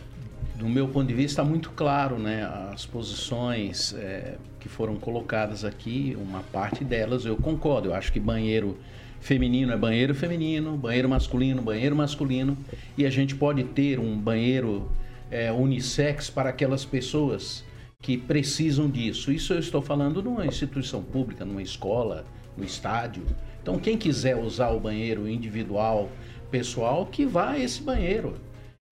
[0.56, 2.44] do meu ponto de vista, está muito claro, né?
[2.72, 7.88] As posições é, que foram colocadas aqui, uma parte delas eu concordo.
[7.88, 8.78] Eu acho que banheiro
[9.20, 12.56] feminino é banheiro feminino, banheiro masculino, banheiro masculino,
[12.96, 14.90] e a gente pode ter um banheiro
[15.30, 17.64] é, unissex para aquelas pessoas
[18.02, 19.30] que precisam disso.
[19.30, 23.24] Isso eu estou falando numa instituição pública, numa escola, no estádio.
[23.62, 26.10] Então, quem quiser usar o banheiro individual,
[26.50, 28.34] pessoal, que vá a esse banheiro.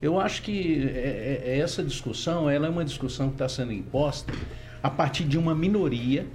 [0.01, 4.33] Eu acho que é, é, essa discussão ela é uma discussão que está sendo imposta
[4.83, 6.27] a partir de uma minoria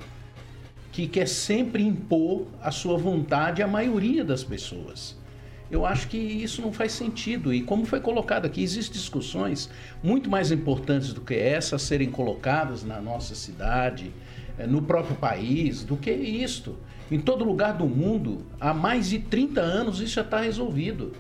[0.92, 5.18] que quer sempre impor a sua vontade à maioria das pessoas.
[5.70, 7.54] Eu acho que isso não faz sentido.
[7.54, 9.70] E como foi colocado aqui, existem discussões
[10.04, 14.12] muito mais importantes do que essa serem colocadas na nossa cidade,
[14.58, 16.78] eh, no próprio país, do que isto.
[17.12, 21.14] Em todo lugar do mundo, há mais de 30 anos isso já está resolvido.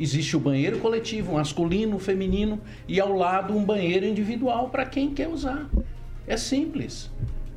[0.00, 5.28] Existe o banheiro coletivo, masculino, feminino, e ao lado um banheiro individual para quem quer
[5.28, 5.68] usar.
[6.26, 7.10] É simples.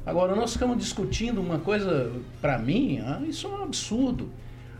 [0.06, 4.30] Agora, nós ficamos discutindo uma coisa, para mim, ah, isso é um absurdo.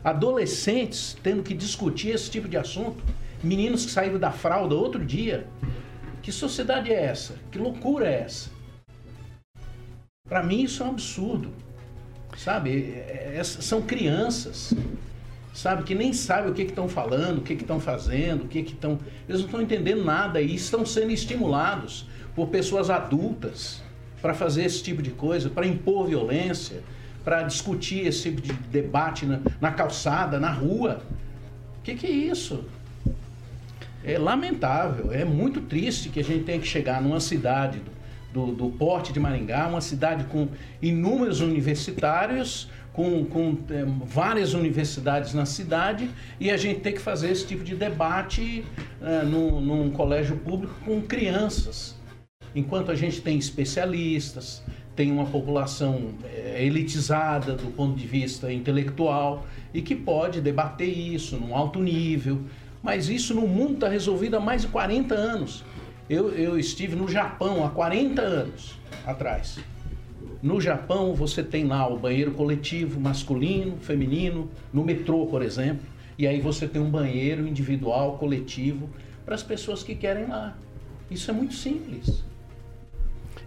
[0.06, 3.04] Adolescentes tendo que discutir esse tipo de assunto,
[3.44, 5.48] meninos que saíram da fralda outro dia.
[6.22, 7.36] Que sociedade é essa?
[7.52, 8.52] Que loucura é essa?
[10.30, 11.52] Para mim, isso é um absurdo.
[12.38, 12.94] Sabe?
[12.94, 14.74] É, é, são crianças
[15.56, 15.84] sabe?
[15.84, 19.00] Que nem sabem o que estão falando, o que estão fazendo, o que estão.
[19.28, 23.82] Eles não estão entendendo nada e estão sendo estimulados por pessoas adultas
[24.22, 26.84] para fazer esse tipo de coisa, para impor violência,
[27.26, 31.02] para discutir esse tipo de debate na, na calçada, na rua.
[31.80, 32.64] O que, que é isso?
[34.04, 37.82] É lamentável, é muito triste que a gente tenha que chegar numa cidade
[38.32, 40.48] do, do, do porte de Maringá, uma cidade com
[40.80, 46.10] inúmeros universitários, com, com é, várias universidades na cidade
[46.40, 48.64] e a gente tem que fazer esse tipo de debate
[49.02, 51.96] é, num, num colégio público com crianças.
[52.56, 54.64] Enquanto a gente tem especialistas,
[54.96, 61.36] tem uma população é, elitizada do ponto de vista intelectual e que pode debater isso
[61.38, 62.42] num alto nível.
[62.82, 65.64] Mas isso no mundo está resolvido há mais de 40 anos.
[66.10, 69.60] Eu, eu estive no Japão há 40 anos atrás.
[70.42, 75.86] No Japão, você tem lá o banheiro coletivo, masculino, feminino, no metrô, por exemplo.
[76.18, 78.90] E aí você tem um banheiro individual, coletivo,
[79.26, 80.56] para as pessoas que querem lá.
[81.10, 82.24] Isso é muito simples.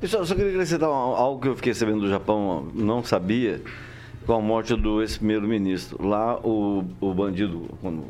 [0.01, 3.61] Eu só, só queria acrescentar algo que eu fiquei sabendo do Japão, não sabia,
[4.25, 6.07] com a morte do ex-primeiro-ministro.
[6.07, 8.05] Lá, o, o bandido, quando,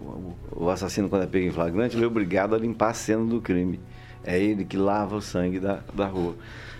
[0.52, 3.40] o assassino, quando é pego em flagrante, ele é obrigado a limpar a cena do
[3.40, 3.80] crime.
[4.22, 6.34] É ele que lava o sangue da, da rua.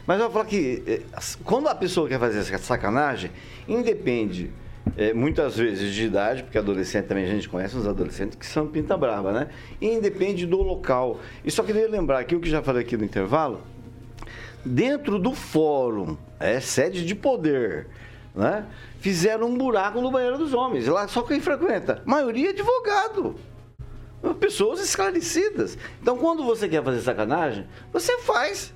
[0.07, 1.03] Mas eu vou falar que eh,
[1.43, 3.31] quando a pessoa quer fazer essa sacanagem,
[3.67, 4.51] independe
[4.95, 8.67] é, muitas vezes de idade, porque adolescente também a gente conhece uns adolescentes que são
[8.67, 9.49] pinta brava, né?
[9.81, 11.19] E independe do local.
[11.43, 13.63] E só queria lembrar aqui o que já falei aqui no intervalo,
[14.65, 17.87] dentro do fórum, é sede de poder,
[18.35, 18.67] né?
[19.01, 20.87] Fizeram um buraco no banheiro dos homens.
[20.87, 23.37] Lá só quem frequenta, maioria advogado.
[24.41, 25.79] Pessoas esclarecidas.
[26.03, 28.75] Então, quando você quer fazer sacanagem, você faz.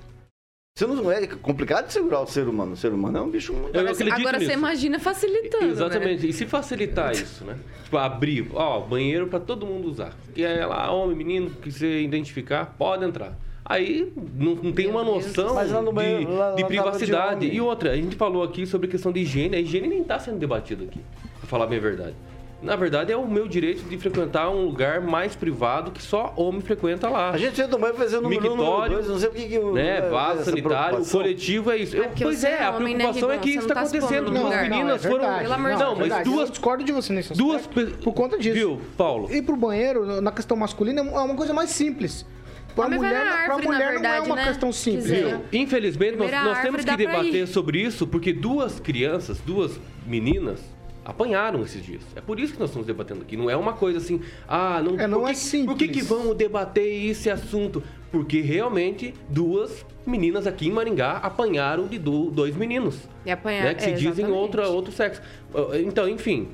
[0.75, 2.71] Você não é complicado de segurar o ser humano.
[2.73, 3.77] O ser humano é um bicho muito.
[3.77, 5.65] Agora, agora você imagina facilitando.
[5.65, 6.23] Exatamente.
[6.23, 6.29] Né?
[6.29, 7.59] E se facilitar isso, né?
[7.83, 10.13] Tipo, abrir, ó, banheiro para todo mundo usar.
[10.35, 13.37] E aí lá, homem, menino, que você identificar, pode entrar.
[13.65, 15.55] Aí não, não tem uma noção
[15.93, 17.49] banheiro, de, lá, de privacidade.
[17.49, 19.55] De e outra, a gente falou aqui sobre a questão de higiene.
[19.55, 20.99] A higiene nem está sendo debatida aqui,
[21.39, 22.15] pra falar bem a verdade
[22.63, 26.61] na verdade, é o meu direito de frequentar um lugar mais privado que só homem
[26.61, 27.31] frequenta lá.
[27.31, 29.45] A gente entra vai fazer o número, Mictório, dois, não sei o que...
[29.49, 31.97] que né, vaso sanitário, o coletivo é isso.
[31.97, 34.31] É pois é, é a homem, né, preocupação né, é que isso está tá acontecendo.
[34.31, 35.39] Duas não, meninas não, é foram...
[35.39, 36.39] Pelo amor de Não, mas duas...
[36.39, 38.55] Eu discordo de você nesse duas Por conta disso.
[38.55, 39.29] Viu, Paulo?
[39.29, 42.25] Ir pro banheiro, na questão masculina, é uma coisa mais simples.
[42.75, 44.47] Para mulher, árvore, mulher verdade, não é uma né?
[44.47, 45.05] questão simples.
[45.05, 45.41] Viu?
[45.51, 50.59] Infelizmente, nós, nós temos que debater sobre isso, porque duas crianças, duas meninas,
[51.05, 52.01] apanharam esses dias.
[52.15, 53.35] É por isso que nós estamos debatendo aqui.
[53.35, 55.67] Não é uma coisa assim, ah, não, é, não que, é simples.
[55.67, 57.83] Por que, que vamos debater esse assunto?
[58.11, 62.97] Porque realmente duas meninas aqui em Maringá apanharam de dois meninos.
[63.25, 65.21] E apanharam, né, que se é, dizem outra, outro sexo.
[65.85, 66.49] Então, enfim,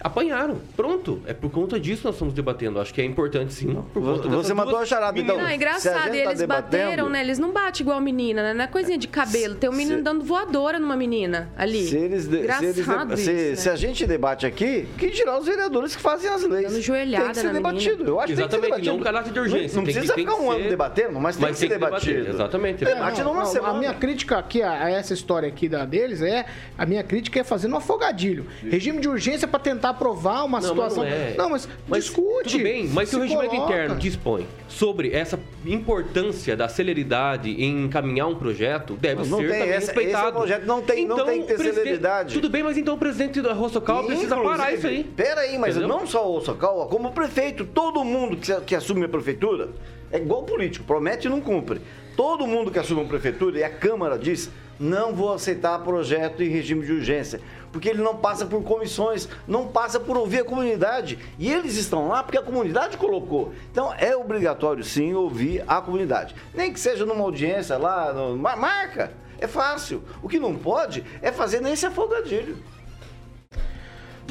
[0.00, 0.60] apanharam.
[0.76, 1.20] Pronto.
[1.26, 2.80] É por conta disso que nós estamos debatendo.
[2.80, 3.76] Acho que é importante sim.
[3.94, 5.36] Você matou a charada, então.
[5.36, 6.14] Não, é engraçado.
[6.14, 6.84] E tá eles debatendo...
[6.84, 7.20] bateram, né?
[7.20, 8.54] Eles não batem igual menina, né?
[8.54, 9.54] Não é coisinha de cabelo.
[9.54, 10.02] Tem um menino se...
[10.02, 11.86] dando voadora numa menina ali.
[11.86, 12.26] Se eles.
[12.26, 12.38] De...
[12.38, 13.16] Engraçado se, eles de...
[13.16, 16.70] se, isso, se, a gente debate aqui, que dirá os vereadores que fazem as leis.
[16.70, 18.04] Dando joelhada tem que ser debatido.
[18.04, 18.96] Eu acho Exatamente, que tem que ser debatido.
[18.96, 19.68] não caráter de urgência.
[19.68, 22.30] Não, não precisa ficar um ano debatendo, mas tem que ser debatido.
[22.30, 22.84] Exatamente.
[22.84, 23.74] Debate numa semana.
[23.74, 26.46] A minha crítica aqui a essa história aqui da deles é.
[26.76, 28.46] A minha crítica é fazendo um afogadilho.
[28.62, 31.04] Regime de urgência para tentar tentar provar uma Não, situação.
[31.04, 31.34] Mas não, é.
[31.36, 32.50] não, mas, discute.
[32.52, 33.72] Tudo bem, mas se o regimento coloca.
[33.72, 39.48] interno dispõe sobre essa importância da celeridade em encaminhar um projeto, deve Mas não ser
[39.48, 40.26] tem, também esse- respeitado.
[40.28, 42.34] esse projeto não tem- não tem que ter celeridade.
[42.34, 45.04] Tudo bem, mas então o presidente da Rosocal precisa parar isso aí.
[45.04, 45.96] Peraí, mas Entendeu?
[45.96, 49.70] não só o Socal, como o prefeito, todo mundo que, que assume a prefeitura
[50.12, 51.80] é igual político, promete e não cumpre.
[52.16, 54.50] Todo mundo que assume a prefeitura e a Câmara diz:
[54.80, 57.40] não vou aceitar projeto em regime de urgência,
[57.70, 61.18] porque ele não passa por comissões, não passa por ouvir a comunidade.
[61.38, 63.52] E eles estão lá porque a comunidade colocou.
[63.70, 66.34] Então é obrigatório sim ouvir a comunidade.
[66.54, 69.12] Nem que seja numa audiência lá, no- marca.
[69.38, 70.02] É fácil.
[70.22, 72.56] O que não pode é fazer nesse afogadilho.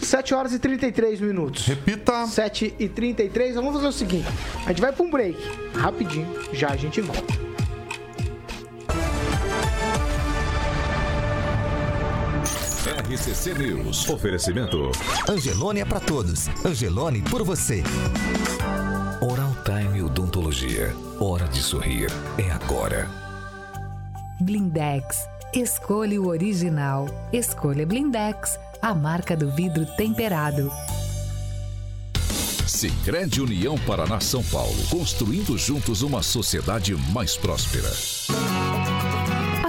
[0.02, 1.66] 7 horas e 33 minutos.
[1.66, 2.26] Repita.
[2.28, 3.56] 7 e 33.
[3.56, 4.28] Vamos fazer o seguinte:
[4.66, 5.38] a gente vai pra um break.
[5.76, 7.49] Rapidinho, já a gente volta.
[13.10, 14.08] RCC News.
[14.08, 14.91] Oferecimento.
[15.28, 16.48] Angelone é pra todos.
[16.63, 17.82] Angelone por você.
[19.19, 20.95] Oral Time Odontologia.
[21.19, 22.12] Hora de sorrir.
[22.38, 23.10] É agora.
[24.39, 25.28] Blindex.
[25.56, 27.08] Escolha o original.
[27.34, 30.72] Escolha Blindex, a marca do vidro temperado.
[32.67, 34.78] Sicredi União Paraná São Paulo.
[34.91, 37.89] Construindo juntos uma sociedade mais próspera.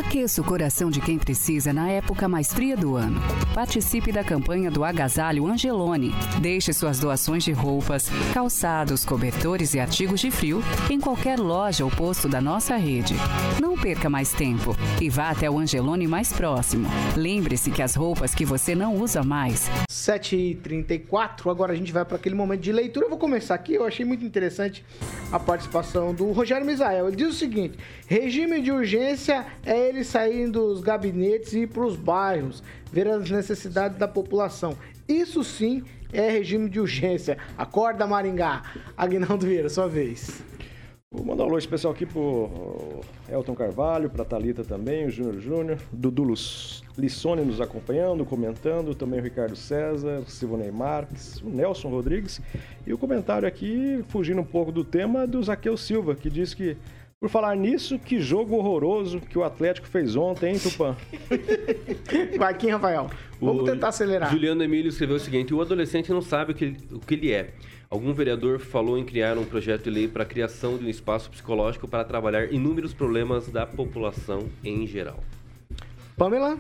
[0.01, 3.21] Aqueça o coração de quem precisa na época mais fria do ano.
[3.55, 6.15] Participe da campanha do Agasalho Angelone.
[6.41, 11.91] Deixe suas doações de roupas, calçados, cobertores e artigos de frio em qualquer loja ou
[11.91, 13.15] posto da nossa rede.
[13.61, 16.89] Não perca mais tempo e vá até o Angelone mais próximo.
[17.15, 22.17] Lembre-se que as roupas que você não usa mais 7h34, agora a gente vai para
[22.17, 23.05] aquele momento de leitura.
[23.05, 24.85] Eu vou começar aqui, eu achei muito interessante
[25.31, 27.09] a participação do Rogério Misael.
[27.09, 31.85] Ele diz o seguinte: regime de urgência é ele sair dos gabinetes e ir para
[31.85, 34.76] os bairros, ver as necessidades da população.
[35.07, 37.37] Isso sim é regime de urgência.
[37.59, 38.62] Acorda, Maringá.
[38.96, 40.42] Aguinaldo Vieira, sua vez.
[41.12, 45.79] Vou mandar um alô especial aqui pro Elton Carvalho, pra Thalita também, o Júnior Júnior,
[45.92, 46.24] Dudu
[46.96, 52.40] Lissone nos acompanhando, comentando, também o Ricardo César, Silvonei Marques, o Nelson Rodrigues.
[52.87, 56.76] E o comentário aqui, fugindo um pouco do tema, do Zaqueu Silva, que diz que,
[57.20, 60.96] por falar nisso, que jogo horroroso que o Atlético fez ontem, hein, Tupã?
[62.38, 63.11] Vai aqui, Rafael.
[63.38, 64.30] Vamos O tentar acelerar.
[64.30, 67.30] Juliano Emílio escreveu o seguinte: o adolescente não sabe o que, ele- o que ele
[67.30, 67.50] é.
[67.90, 71.28] Algum vereador falou em criar um projeto de lei para a criação de um espaço
[71.30, 75.22] psicológico para trabalhar inúmeros problemas da população em geral.
[76.16, 76.56] Pamela?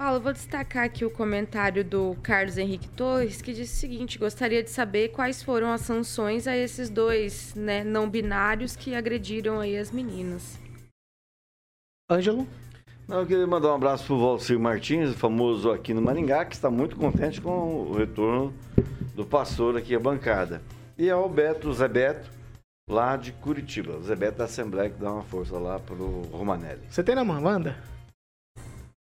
[0.00, 4.18] Paulo, eu vou destacar aqui o comentário do Carlos Henrique Torres, que disse o seguinte:
[4.18, 9.60] gostaria de saber quais foram as sanções a esses dois né, não binários que agrediram
[9.60, 10.58] aí as meninas.
[12.10, 12.48] Ângelo?
[13.06, 16.70] Não, eu queria mandar um abraço pro Valcir Martins, famoso aqui no Maringá, que está
[16.70, 18.54] muito contente com o retorno
[19.14, 20.62] do pastor aqui à bancada.
[20.96, 22.30] E ao Beto, Zé Beto,
[22.88, 23.98] lá de Curitiba.
[23.98, 26.80] O Zé Beto da Assembleia que dá uma força lá pro Romanelli.
[26.88, 27.76] Você tem na mão, Wanda?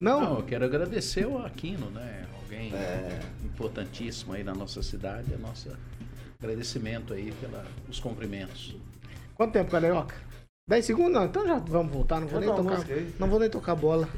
[0.03, 0.21] Não?
[0.21, 2.27] Não, eu quero agradecer o Aquino, né?
[2.43, 2.73] Alguém
[3.45, 5.33] importantíssimo aí na nossa cidade.
[5.33, 5.71] É nosso
[6.43, 8.75] agradecimento aí pelos cumprimentos.
[9.37, 10.17] Quanto tempo, Carioca?
[10.69, 11.13] 10 segundos?
[11.13, 12.21] Não, então já vamos voltar.
[12.21, 12.85] Não vou, nem uma tocar,
[13.21, 14.09] não vou nem tocar bola.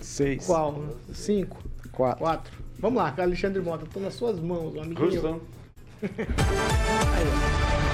[0.00, 0.46] Seis.
[0.46, 0.96] Qual?
[1.12, 1.60] Cinco?
[1.90, 2.18] Quatro.
[2.20, 2.56] Quatro.
[2.78, 3.84] Vamos lá, Alexandre Mota.
[3.86, 5.10] Tô nas suas mãos, amiguinho.
[5.10, 5.40] Rustão.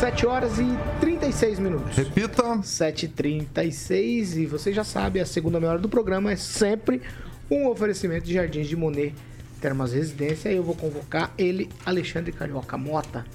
[0.00, 0.66] 7 horas e
[0.98, 1.94] 36 minutos.
[1.94, 2.42] Repita.
[2.58, 7.02] 7h36 e você já sabe, a segunda meia hora do programa é sempre
[7.50, 9.14] um oferecimento de Jardins de Monet
[9.60, 10.50] Termas Residência.
[10.50, 13.26] E eu vou convocar ele, Alexandre Carioca Mota.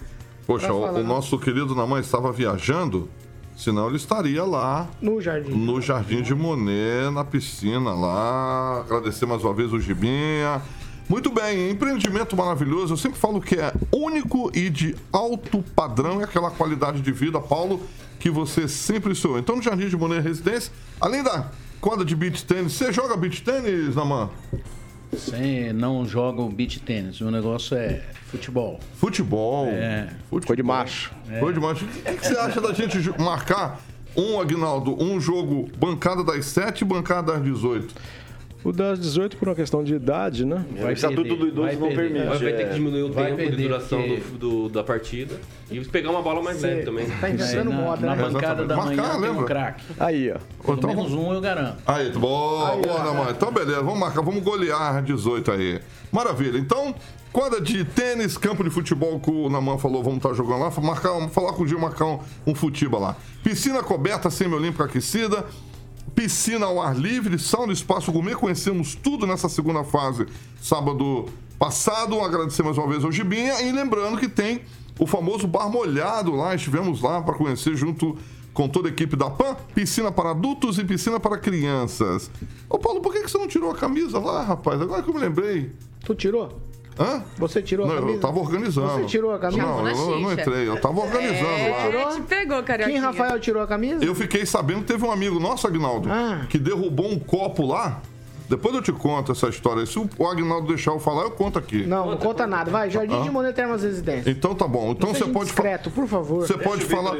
[0.47, 3.09] Poxa, falar o nosso querido Namã estava viajando,
[3.55, 5.51] senão ele estaria lá No Jardim.
[5.51, 8.81] no Jardim de Monet, na piscina lá.
[8.81, 10.61] Agradecer mais uma vez o Gibinha.
[11.07, 12.93] Muito bem, empreendimento maravilhoso.
[12.93, 17.39] Eu sempre falo que é único e de alto padrão, é aquela qualidade de vida,
[17.39, 17.81] Paulo,
[18.19, 19.37] que você sempre sonhou.
[19.37, 23.43] Então, no Jardim de Monet Residência, além da quadra de beach tênis, você joga beach
[23.43, 24.31] tênis, Namã?
[25.15, 27.21] Sem, não jogam beach tênis.
[27.21, 28.79] O negócio é futebol.
[28.95, 29.67] Futebol.
[29.67, 30.09] É.
[30.29, 30.55] Futebol.
[30.55, 31.13] de macho.
[31.39, 31.85] Foi de macho.
[31.85, 33.79] O que, você acha da gente marcar
[34.15, 37.93] um, Agnaldo, um jogo bancada das 7 e bancada das 18?
[38.65, 40.65] O das 18 por uma questão de idade, né?
[40.83, 42.25] o estatuto do idoso não permite.
[42.25, 42.65] Vai, vai ter é.
[42.65, 45.39] que diminuir o Vai tempo de duração porque- do, do- da partida
[45.69, 47.05] e pegar uma bola mais leve também.
[47.07, 48.23] Tá inventando na, moda, na né?
[48.23, 49.41] bancada da Marcar, manhã tem lembra?
[49.43, 49.83] um craque.
[49.99, 50.37] Aí, ó.
[50.65, 51.77] Pelo Então, menos um eu garanto.
[51.85, 53.27] Aí, boa, boa, Namã.
[53.29, 55.79] Então, beleza, vamos marcar, vamos golear as 18 aí.
[56.11, 56.57] Maravilha.
[56.57, 56.95] Então,
[57.31, 61.29] quadra de tênis, campo de futebol que o Namã falou, vamos estar jogando lá, marcar,
[61.29, 63.15] falar com o Gil, marcar um, um futiba lá.
[63.43, 65.45] Piscina coberta, semi-olímpica aquecida.
[66.15, 70.25] Piscina ao ar livre, sauna, espaço gourmet, conhecemos tudo nessa segunda fase,
[70.61, 71.25] sábado
[71.59, 72.21] passado.
[72.21, 74.61] Agradecer mais uma vez ao Gibinha e lembrando que tem
[74.97, 76.55] o famoso bar molhado lá.
[76.55, 78.17] Estivemos lá para conhecer junto
[78.53, 82.31] com toda a equipe da PAN, piscina para adultos e piscina para crianças.
[82.69, 84.81] Ô Paulo, por que você não tirou a camisa lá, rapaz?
[84.81, 85.73] Agora que eu me lembrei.
[86.05, 86.61] Tu tirou?
[86.97, 87.21] Hã?
[87.37, 88.13] Você tirou a Não, camisa?
[88.17, 88.87] eu tava organizando.
[88.93, 89.61] Você tirou a camisa?
[89.61, 91.85] Não, eu, eu não entrei, eu tava organizando lá.
[91.85, 92.09] Tirou?
[92.15, 92.99] Te pegou, Carioquinha.
[93.01, 94.03] Quem, Rafael, tirou a camisa?
[94.05, 96.45] Eu fiquei sabendo que teve um amigo nosso, Agnaldo, Ah.
[96.49, 98.01] que derrubou um copo lá.
[98.47, 99.85] Depois eu te conto essa história.
[99.87, 101.83] Se o Agnaldo deixar eu falar, eu conto aqui.
[101.85, 102.69] Não, não conta nada.
[102.71, 103.23] Vai, Jardim Ah.
[103.23, 104.29] de Monet Termas Residência.
[104.29, 104.91] Então tá bom.
[104.91, 105.45] Então Não você pode falar.
[105.45, 106.47] discreto, por favor.
[106.47, 107.17] Você pode falar.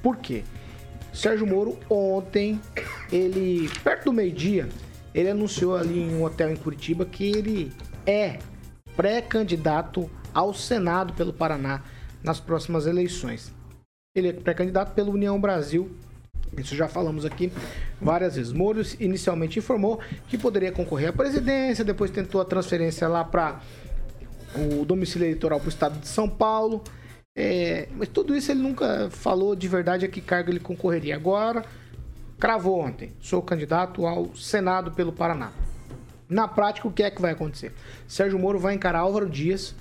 [0.03, 0.45] Por quê?
[1.13, 2.61] Sérgio Moro ontem,
[3.11, 4.69] ele, perto do meio-dia,
[5.15, 7.73] ele anunciou ali em um hotel em Curitiba que ele
[8.05, 8.39] é
[8.97, 11.83] pré-candidato ao Senado pelo Paraná
[12.23, 13.53] nas próximas eleições.
[14.15, 15.91] Ele é pré-candidato pela União Brasil
[16.59, 17.53] isso já falamos aqui
[18.01, 18.53] várias vezes.
[18.53, 23.61] Moro inicialmente informou que poderia concorrer à presidência, depois tentou a transferência lá para
[24.55, 26.83] o domicílio eleitoral para o estado de São Paulo.
[27.39, 31.15] É, mas tudo isso ele nunca falou de verdade a que cargo ele concorreria.
[31.15, 31.63] Agora,
[32.39, 35.53] cravou ontem: sou candidato ao Senado pelo Paraná.
[36.27, 37.73] Na prática, o que é que vai acontecer?
[38.09, 39.75] Sérgio Moro vai encarar Álvaro Dias,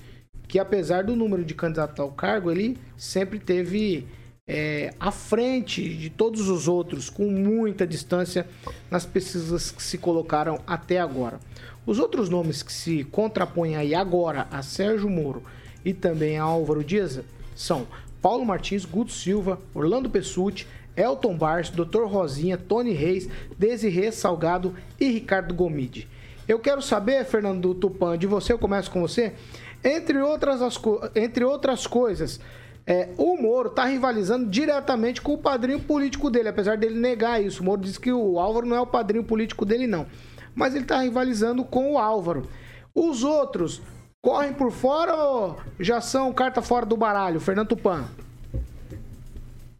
[0.46, 4.06] que apesar do número de candidatos ao cargo, ele sempre teve
[4.46, 8.46] é, à frente de todos os outros, com muita distância
[8.90, 11.40] nas pesquisas que se colocaram até agora.
[11.86, 15.42] Os outros nomes que se contrapõem aí agora a Sérgio Moro
[15.84, 17.20] e também a Álvaro Dias
[17.56, 17.86] são
[18.22, 22.04] Paulo Martins, Guto Silva, Orlando Pessutti, Elton Barros, Dr.
[22.04, 23.28] Rosinha, Tony Reis,
[23.58, 26.08] Desirê Salgado e Ricardo Gomide.
[26.46, 29.34] Eu quero saber, Fernando Tupan, de você, eu começo com você,
[29.82, 30.80] entre outras, as
[31.14, 32.40] entre outras coisas,
[32.86, 37.62] é, o Moro está rivalizando diretamente com o padrinho político dele, apesar dele negar isso.
[37.62, 40.06] O Moro diz que o Álvaro não é o padrinho político dele, não.
[40.54, 42.48] Mas ele está rivalizando com o Álvaro.
[42.94, 43.82] Os outros
[44.26, 47.38] correm por fora ou já são carta fora do baralho?
[47.38, 48.08] Fernando Tupan.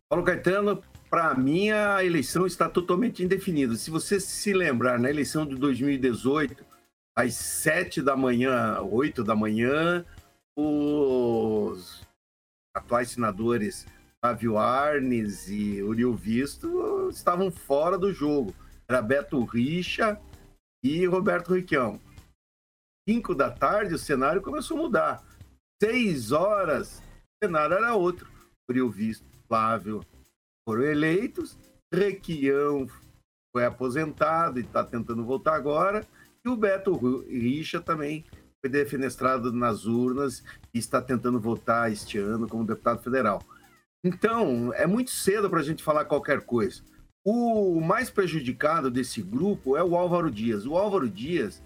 [0.09, 0.81] Paulo Caetano,
[1.11, 3.75] para mim a eleição está totalmente indefinida.
[3.75, 6.65] Se você se lembrar, na eleição de 2018,
[7.19, 10.05] às 7 da manhã, 8 da manhã,
[10.57, 12.07] os
[12.73, 13.85] atuais senadores
[14.21, 18.55] Flávio Arnes e Uriel Visto estavam fora do jogo.
[18.89, 20.17] Era Beto Richa
[20.85, 22.01] e Roberto Requião.
[23.09, 25.25] 5 da tarde, o cenário começou a mudar.
[25.83, 28.29] 6 horas, o cenário era outro.
[28.69, 30.05] Uriel Visto, Flávio
[30.69, 31.57] foram eleitos,
[31.93, 32.89] Requião
[33.55, 36.05] foi aposentado e está tentando voltar agora,
[36.45, 36.95] e o Beto
[37.29, 38.25] Richa também
[38.61, 40.43] foi defenestrado nas urnas
[40.75, 43.41] e está tentando votar este ano como deputado federal.
[44.05, 46.83] Então, é muito cedo para a gente falar qualquer coisa.
[47.25, 50.67] O mais prejudicado desse grupo é o Álvaro Dias.
[50.67, 51.63] O Álvaro Dias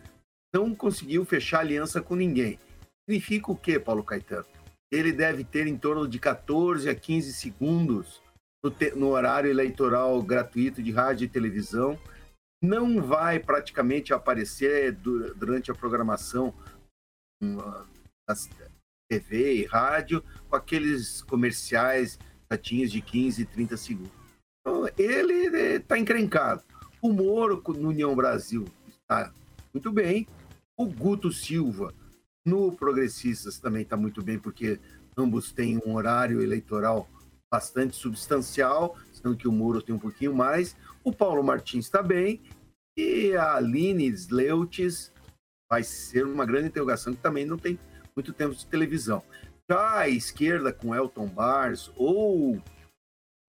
[0.54, 2.58] não conseguiu fechar aliança com ninguém.
[3.08, 4.46] Significa o quê, Paulo Caetano?
[4.92, 8.20] Ele deve ter em torno de 14 a 15 segundos
[8.62, 11.98] no, te- no horário eleitoral gratuito de rádio e televisão.
[12.62, 16.52] Não vai praticamente aparecer du- durante a programação
[17.42, 17.56] hum,
[18.28, 18.48] das
[19.08, 22.18] TV e rádio com aqueles comerciais
[22.52, 24.12] chatinhos de 15 e 30 segundos.
[24.60, 25.32] Então, ele
[25.76, 26.62] está encrencado.
[27.00, 28.66] O Moro no União Brasil
[29.00, 29.32] está
[29.72, 30.26] muito bem.
[30.80, 31.92] O Guto Silva
[32.42, 34.80] no Progressistas também está muito bem, porque
[35.14, 37.06] ambos têm um horário eleitoral
[37.52, 40.74] bastante substancial, sendo que o Moro tem um pouquinho mais.
[41.04, 42.40] O Paulo Martins está bem.
[42.96, 45.12] E a Aline Sleutes
[45.70, 47.78] vai ser uma grande interrogação, que também não tem
[48.16, 49.22] muito tempo de televisão.
[49.70, 52.58] Já a esquerda, com Elton Bars ou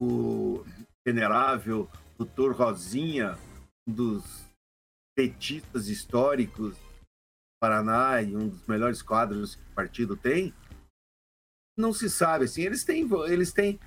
[0.02, 0.66] o
[1.08, 3.38] venerável doutor Rosinha,
[3.88, 4.46] um dos
[5.16, 6.91] petistas históricos
[7.62, 10.52] Paraná e um dos melhores quadros que o partido tem,
[11.78, 12.64] não se sabe assim.
[12.64, 13.80] Eles têm, eles têm,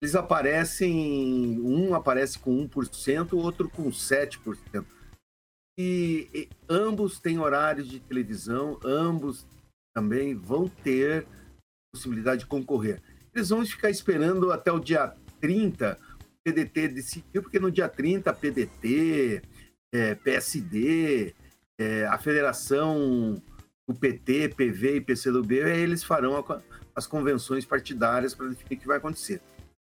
[0.00, 4.86] eles aparecem, um aparece com 1%, o outro com 7%.
[5.78, 9.44] E, e ambos têm horários de televisão, ambos
[9.94, 11.26] também vão ter
[11.92, 13.02] possibilidade de concorrer.
[13.34, 18.32] eles vão ficar esperando até o dia 30 o PDT decidir, porque no dia 30
[18.32, 19.42] PDT,
[19.92, 21.34] é, PSD,
[21.78, 23.42] é, a federação,
[23.86, 26.62] o PT, PV e PCdoB, eles farão a,
[26.94, 29.40] as convenções partidárias para definir o que vai acontecer.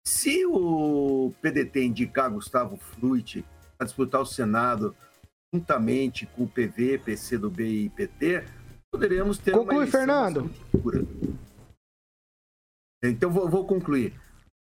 [0.06, 3.46] Se o PDT indicar Gustavo Fruit
[3.80, 4.96] a disputar o Senado
[5.54, 8.46] juntamente com o PV, PCdoB e PT,
[8.92, 10.52] poderemos ter Conclui, uma Fernando.
[13.04, 14.14] Então vou, vou concluir.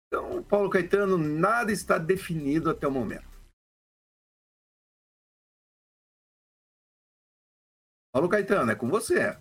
[0.07, 3.36] Então, Paulo Caetano, nada está definido até o momento.
[8.17, 9.37] Paulo Caetano, é com você.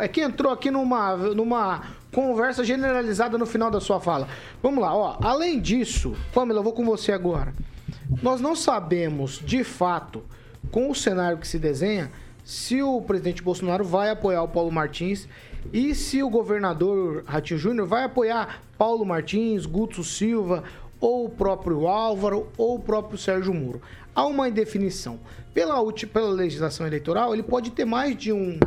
[0.00, 4.26] É que entrou aqui numa, numa conversa generalizada no final da sua fala.
[4.62, 5.18] Vamos lá, ó.
[5.22, 7.52] Além disso, Pamela, eu vou com você agora.
[8.22, 10.24] Nós não sabemos, de fato,
[10.70, 12.10] com o cenário que se desenha,
[12.42, 15.28] se o presidente Bolsonaro vai apoiar o Paulo Martins
[15.70, 20.64] e se o governador Ratinho Júnior vai apoiar Paulo Martins, Guto Silva,
[20.98, 23.82] ou o próprio Álvaro, ou o próprio Sérgio Muro.
[24.18, 25.20] Há uma indefinição.
[25.54, 25.76] Pela,
[26.12, 28.58] pela legislação eleitoral, ele pode ter mais de um,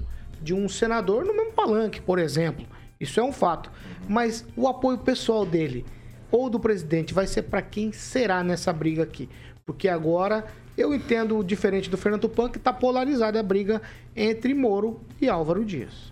[0.42, 2.66] de um senador no mesmo palanque, por exemplo.
[2.98, 3.70] Isso é um fato.
[4.08, 5.86] Mas o apoio pessoal dele
[6.32, 9.28] ou do presidente vai ser para quem será nessa briga aqui?
[9.66, 10.46] Porque agora
[10.78, 13.82] eu entendo diferente do Fernando Tupan que está polarizada a briga
[14.16, 16.11] entre Moro e Álvaro Dias.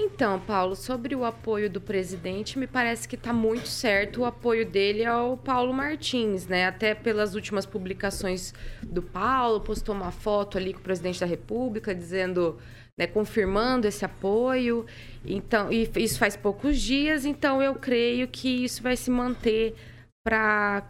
[0.00, 4.64] Então, Paulo, sobre o apoio do presidente, me parece que está muito certo o apoio
[4.64, 6.66] dele ao Paulo Martins, né?
[6.66, 11.92] Até pelas últimas publicações do Paulo, postou uma foto ali com o presidente da República
[11.92, 12.58] dizendo,
[12.96, 14.86] né, confirmando esse apoio.
[15.24, 19.74] Então, e isso faz poucos dias, então eu creio que isso vai se manter
[20.22, 20.82] para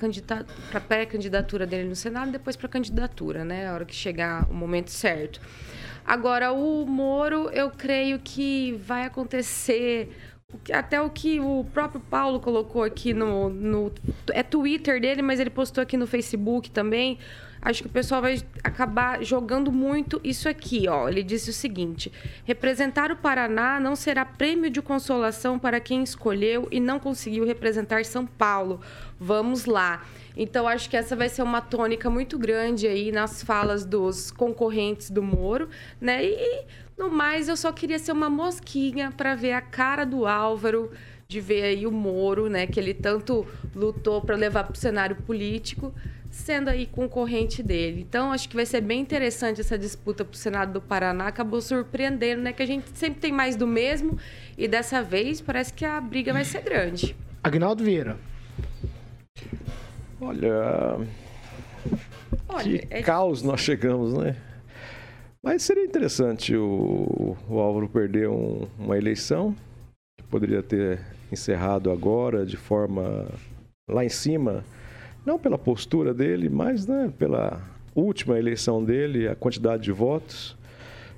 [0.86, 3.68] pré-candidatura dele no Senado e depois para a candidatura, né?
[3.68, 5.40] A hora que chegar o momento certo.
[6.08, 10.08] Agora, o Moro, eu creio que vai acontecer
[10.72, 13.92] até o que o próprio Paulo colocou aqui no, no
[14.32, 17.18] é Twitter dele, mas ele postou aqui no Facebook também.
[17.60, 21.10] Acho que o pessoal vai acabar jogando muito isso aqui, ó.
[21.10, 22.10] Ele disse o seguinte:
[22.46, 28.06] representar o Paraná não será prêmio de consolação para quem escolheu e não conseguiu representar
[28.06, 28.80] São Paulo.
[29.20, 30.06] Vamos lá.
[30.40, 35.10] Então, acho que essa vai ser uma tônica muito grande aí nas falas dos concorrentes
[35.10, 35.68] do Moro,
[36.00, 36.24] né?
[36.24, 36.64] E,
[36.96, 40.92] no mais, eu só queria ser uma mosquinha para ver a cara do Álvaro,
[41.26, 42.68] de ver aí o Moro, né?
[42.68, 45.92] Que ele tanto lutou para levar para o cenário político,
[46.30, 48.06] sendo aí concorrente dele.
[48.08, 51.26] Então, acho que vai ser bem interessante essa disputa para o Senado do Paraná.
[51.26, 52.52] Acabou surpreendendo, né?
[52.52, 54.16] Que a gente sempre tem mais do mesmo
[54.56, 57.16] e dessa vez parece que a briga vai ser grande.
[57.42, 58.16] Agnaldo Vieira.
[60.20, 60.98] Olha.
[62.48, 63.02] Olha que é...
[63.02, 64.36] caos nós chegamos, né?
[65.42, 69.54] Mas seria interessante o, o Álvaro perder um, uma eleição,
[70.16, 71.00] que poderia ter
[71.30, 73.26] encerrado agora de forma
[73.88, 74.64] lá em cima,
[75.24, 77.60] não pela postura dele, mas né, pela
[77.94, 80.56] última eleição dele, a quantidade de votos.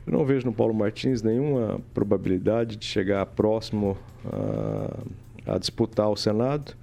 [0.06, 3.96] Eu não vejo no Paulo Martins nenhuma probabilidade de chegar próximo
[5.46, 6.74] a, a disputar o Senado.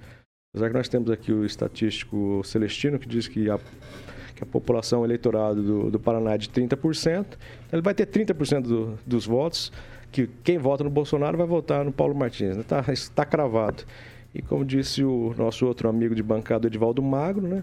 [0.58, 3.60] Apesar que nós temos aqui o estatístico Celestino, que diz que a,
[4.34, 7.26] que a população eleitorada do, do Paraná é de 30%,
[7.72, 9.72] ele vai ter 30% do, dos votos,
[10.10, 12.56] que quem vota no Bolsonaro vai votar no Paulo Martins.
[12.56, 12.94] Está né?
[13.14, 13.84] tá cravado.
[14.34, 17.62] E como disse o nosso outro amigo de bancada, Edivaldo Magro, né?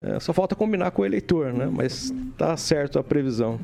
[0.00, 1.68] É, só falta combinar com o eleitor, né?
[1.68, 3.58] Mas está certo a previsão.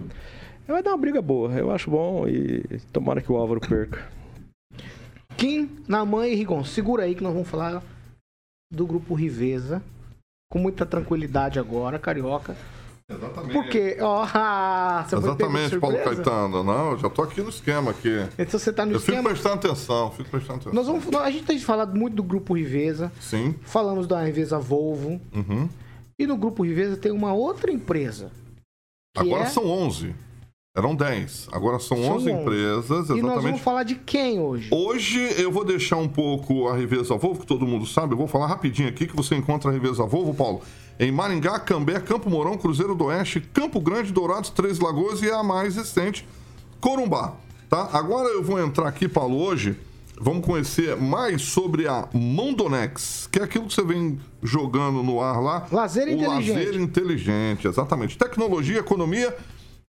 [0.66, 4.10] Vai dar uma briga boa, eu acho bom e tomara que o Álvaro perca.
[5.36, 5.70] Kim,
[6.08, 7.80] mãe e Rigon, segura aí que nós vamos falar
[8.72, 9.82] do grupo Riveza,
[10.50, 12.56] com muita tranquilidade agora, carioca.
[13.08, 13.52] Exatamente.
[13.52, 16.64] Porque, ó, oh, Exatamente, Paulo Caetano.
[16.64, 18.08] Não, eu já tô aqui no esquema aqui.
[18.38, 19.18] Então você tá no eu esquema.
[19.18, 20.72] Eu fico prestando atenção, fico prestando atenção.
[20.72, 23.12] Nós vamos, a gente tem falado muito do grupo Riveza.
[23.20, 23.54] Sim.
[23.62, 25.20] Falamos da Riveza Volvo.
[25.34, 25.68] Uhum.
[26.18, 28.30] E no grupo Riveza tem uma outra empresa.
[29.14, 29.46] Agora é...
[29.46, 30.14] são 11.
[30.74, 32.90] Eram 10, agora são, são 11, 11 empresas.
[32.90, 33.18] Exatamente.
[33.18, 34.70] E nós vamos falar de quem hoje?
[34.72, 38.14] Hoje eu vou deixar um pouco a Reveza Volvo, que todo mundo sabe.
[38.14, 40.62] Eu vou falar rapidinho aqui que você encontra a Reveza Volvo, Paulo,
[40.98, 45.42] em Maringá, Cambé, Campo Mourão, Cruzeiro do Oeste, Campo Grande, Dourados, Três Lagoas e a
[45.42, 46.26] mais recente,
[46.80, 47.34] Corumbá.
[47.68, 47.90] Tá?
[47.92, 49.76] Agora eu vou entrar aqui, Paulo, hoje.
[50.18, 55.38] Vamos conhecer mais sobre a Mondonex, que é aquilo que você vem jogando no ar
[55.38, 55.66] lá.
[55.70, 56.56] Lazer o inteligente.
[56.56, 58.16] Lazer inteligente, exatamente.
[58.16, 59.36] Tecnologia, economia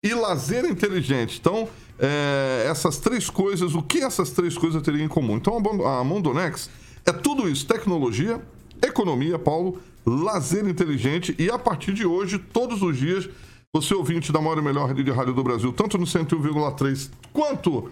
[0.04, 1.38] e lazer inteligente.
[1.40, 1.68] Então,
[2.00, 5.36] é, essas três coisas, o que essas três coisas teriam em comum?
[5.36, 6.70] Então, a Mondonex
[7.06, 8.42] é tudo isso: tecnologia,
[8.82, 13.30] economia, Paulo, lazer inteligente e a partir de hoje, todos os dias,
[13.74, 17.92] você ouvinte da maior e melhor rede de rádio do Brasil, tanto no 101,3 quanto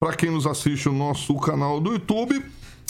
[0.00, 2.44] para quem nos assiste no nosso canal do YouTube,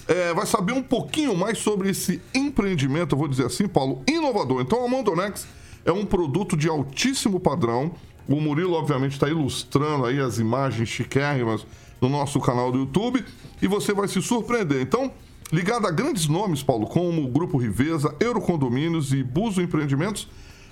[0.09, 4.61] é, vai saber um pouquinho mais sobre esse empreendimento, eu vou dizer assim, Paulo, inovador.
[4.61, 5.47] Então, a Mondonex
[5.85, 7.93] é um produto de altíssimo padrão.
[8.29, 11.67] O Murilo, obviamente, está ilustrando aí as imagens chiquérrimas
[12.01, 13.25] no nosso canal do YouTube
[13.63, 14.81] e você vai se surpreender.
[14.81, 15.13] Então,
[15.53, 20.29] ligado a grandes nomes, Paulo, como o Grupo Riveza, Eurocondomínios e Buzo Empreendimentos,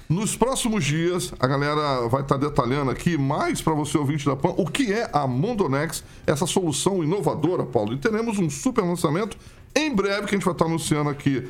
[0.09, 4.51] nos próximos dias, a galera vai estar detalhando aqui mais para você, ouvinte da PAN,
[4.59, 7.95] o que é a Mondonex, essa solução inovadora, Paulo.
[7.95, 9.39] E teremos um super lançamento
[9.75, 11.49] em breve que a gente vai estar anunciando aqui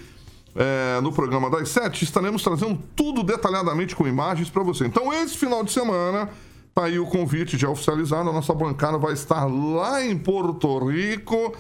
[0.55, 2.05] é, no programa das sete.
[2.05, 4.87] Estaremos trazendo tudo detalhadamente com imagens para você.
[4.87, 6.29] Então, esse final de semana,
[6.75, 8.29] tá aí o convite já oficializado.
[8.29, 11.55] A nossa bancada vai estar lá em Porto Rico.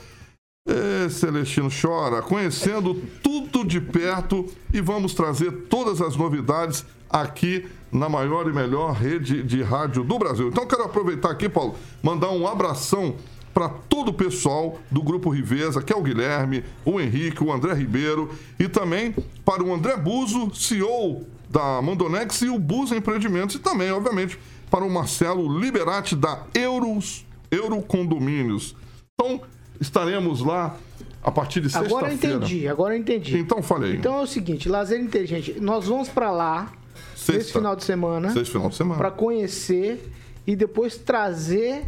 [0.66, 8.08] É, Celestino chora, conhecendo tudo de perto e vamos trazer todas as novidades aqui na
[8.08, 10.48] maior e melhor rede de rádio do Brasil.
[10.48, 13.14] Então quero aproveitar aqui, Paulo, mandar um abração
[13.54, 17.72] para todo o pessoal do Grupo Riveza, que é o Guilherme, o Henrique, o André
[17.72, 18.28] Ribeiro
[18.58, 23.92] e também para o André Buzo, CEO da Mondonex e o Buzo Empreendimentos e também,
[23.92, 24.36] obviamente,
[24.68, 28.74] para o Marcelo Liberati da Euros, Eurocondomínios.
[29.14, 29.40] Então,
[29.80, 30.76] estaremos lá
[31.22, 31.96] a partir de sexta-feira.
[31.96, 33.38] Agora eu entendi, agora eu entendi.
[33.38, 33.94] Então falei.
[33.94, 35.60] Então é o seguinte, lazer inteligente.
[35.60, 36.72] Nós vamos para lá
[37.14, 37.32] Sexta.
[37.32, 38.98] nesse final de semana Sexta final de semana.
[38.98, 40.12] para conhecer
[40.46, 41.84] e depois trazer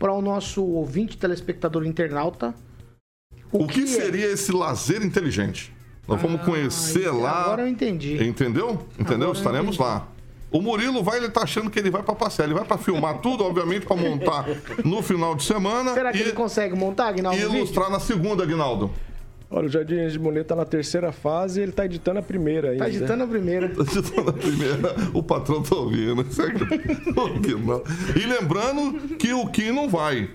[0.00, 2.54] para o nosso ouvinte, telespectador, internauta.
[3.52, 5.72] O, que, seria esse lazer inteligente?
[6.08, 7.42] Nós vamos conhecer lá.
[7.42, 8.14] Agora eu entendi.
[8.14, 8.86] Entendeu?
[8.98, 9.28] Entendeu?
[9.28, 10.08] Agora Estaremos lá.
[10.50, 12.46] O Murilo vai, ele tá achando que ele vai pra passear.
[12.46, 14.46] Ele vai pra filmar tudo, obviamente, pra montar
[14.82, 15.92] no final de semana.
[15.92, 17.38] Será que e, ele consegue montar, Aguinaldo?
[17.38, 18.90] e ilustrar na segunda, Aguinaldo.
[19.50, 22.70] Olha, o Jardim de Monet tá na terceira fase e ele tá editando a primeira
[22.70, 22.84] ainda.
[22.84, 23.68] Tá editando a primeira.
[23.74, 24.94] Tá editando a primeira.
[25.12, 26.22] O patrão tá ouvindo.
[26.30, 26.66] Isso aqui-
[27.42, 27.82] que não.
[28.14, 30.30] E lembrando que o Kim não vai.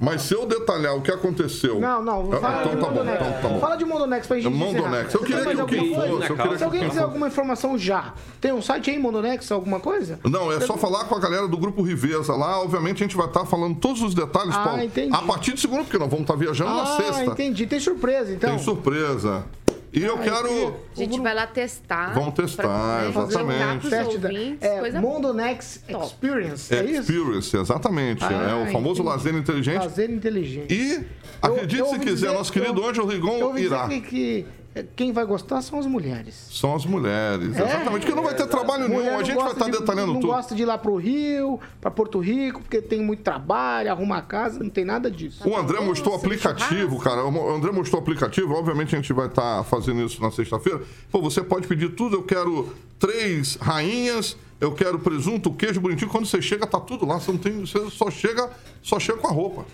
[0.00, 1.78] Mas se eu detalhar o que aconteceu.
[1.78, 3.20] Não, não, Ah, fala então de tá bom, Mondonex.
[3.20, 3.60] então tá bom.
[3.60, 4.82] Fala de Mondonex pra gente Mondonex.
[4.82, 5.12] encerrar.
[5.12, 8.90] Eu queria que o Kim fosse, Se alguém quiser alguma informação já, tem um site
[8.90, 10.18] aí, Mondonex, alguma coisa?
[10.24, 12.60] Não, é só falar com a galera do Grupo Riveza lá.
[12.62, 14.82] Obviamente a gente vai estar falando todos os detalhes, Ah, Paulo.
[14.82, 15.14] entendi.
[15.14, 17.24] A partir de segunda, porque nós vamos estar viajando na Ah, sexta.
[17.26, 17.66] entendi.
[17.66, 18.50] Tem surpresa, então.
[18.50, 19.44] Tem surpresa.
[19.92, 20.76] E eu quero.
[20.96, 22.14] A gente vai lá testar.
[22.14, 23.82] Vamos testar, pra, né, exatamente.
[23.82, 26.04] Fazer Teste da- ouvintes, é, coisa Mondonex Top.
[26.06, 27.00] Experience, é isso?
[27.12, 28.24] Experience, exatamente.
[28.24, 29.08] Ah, é o famoso entendi.
[29.16, 29.78] lazer inteligente.
[29.82, 30.72] Lazer inteligente.
[30.72, 31.04] E,
[31.42, 33.86] acredite eu se quiser, dizer- nosso querido Eu Rigon irá.
[33.88, 34.46] dizer que, que
[34.94, 36.46] quem vai gostar são as mulheres.
[36.50, 37.62] São as mulheres, É?
[37.64, 38.06] exatamente.
[38.06, 39.08] Que não vai ter trabalho nenhum.
[39.08, 40.32] A não gente vai estar de- detalhando não tudo.
[40.32, 44.22] gosta de ir lá pro Rio, pra Porto Rico, porque tem muito trabalho, arruma a
[44.22, 45.48] casa, não tem nada disso.
[45.48, 47.24] O André mostrou o aplicativo, cara.
[47.26, 48.54] O André mostrou o aplicativo.
[48.54, 50.80] Obviamente a gente vai estar fazendo isso na sexta-feira.
[51.10, 52.16] Pô, você pode pedir tudo.
[52.16, 54.36] Eu quero três rainhas.
[54.60, 56.10] Eu quero presunto, queijo bonitinho.
[56.10, 57.18] Quando você chega, tá tudo lá.
[57.18, 57.60] Você não tem.
[57.60, 58.50] Você só chega,
[58.82, 59.64] só chega com a roupa.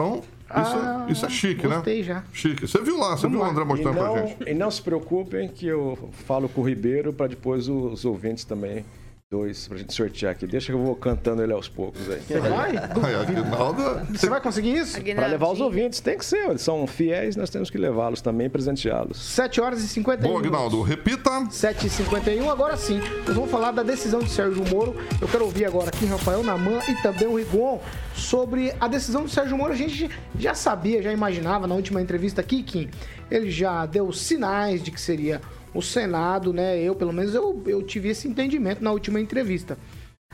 [0.00, 0.22] Então,
[0.62, 1.76] isso, Ah, é, isso é chique, né?
[1.76, 2.24] gostei já.
[2.32, 2.66] Chique.
[2.66, 4.48] Você viu lá, você viu o André mostrando pra não, gente.
[4.48, 5.96] e não se preocupem que eu
[6.26, 8.84] falo com o Ribeiro para depois os ouvintes também,
[9.32, 10.44] dois, pra gente sortear aqui.
[10.44, 12.20] Deixa que eu vou cantando ele aos poucos aí.
[12.20, 12.76] Você vai?
[12.76, 13.82] Ai, Aguinaldo.
[14.10, 15.00] Você vai conseguir isso?
[15.14, 16.48] Para levar os ouvintes, tem que ser.
[16.48, 19.16] Eles são fiéis, nós temos que levá-los também e presenteá-los.
[19.22, 21.30] 7 horas e 51 Bom, Aguinaldo, repita.
[21.48, 22.98] 7h51, agora sim.
[23.24, 24.96] Nós vamos falar da decisão de Sérgio Moro.
[25.20, 27.80] Eu quero ouvir agora aqui Rafael Naman e também o Rigon
[28.16, 29.72] sobre a decisão de Sérgio Moro.
[29.72, 32.90] A gente já sabia, já imaginava na última entrevista aqui, Kim.
[33.30, 35.40] Ele já deu sinais de que seria
[35.74, 36.78] o Senado, né?
[36.80, 39.78] Eu, pelo menos, eu, eu tive esse entendimento na última entrevista.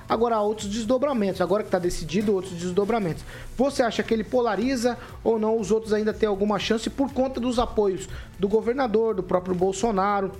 [0.08, 3.24] Agora há outros desdobramentos, agora que está decidido, outros desdobramentos.
[3.56, 5.58] Você acha que ele polariza ou não?
[5.58, 8.08] Os outros ainda têm alguma chance por conta dos apoios
[8.38, 10.30] do governador, do próprio Bolsonaro?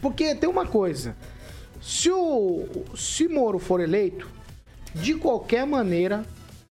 [0.00, 1.14] Porque tem uma coisa:
[1.80, 2.64] se o
[2.96, 4.26] se Moro for eleito,
[4.94, 6.24] de qualquer maneira,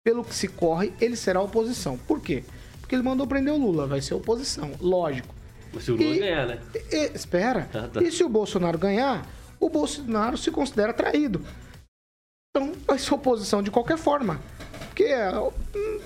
[0.04, 1.98] pelo que se corre, ele será oposição.
[1.98, 2.44] Por quê?
[2.80, 5.41] Porque ele mandou prender o Lula, vai ser oposição, lógico.
[5.74, 6.60] Mas se o Lula E- ganhar, né?
[6.92, 7.70] E- espera.
[7.74, 8.02] Ah, tá.
[8.02, 9.26] E se o Bolsonaro ganhar,
[9.60, 11.42] o Bolsonaro se considera traído.
[12.56, 14.40] Então vai ser oposição de qualquer forma.
[14.88, 15.52] Porque a hum,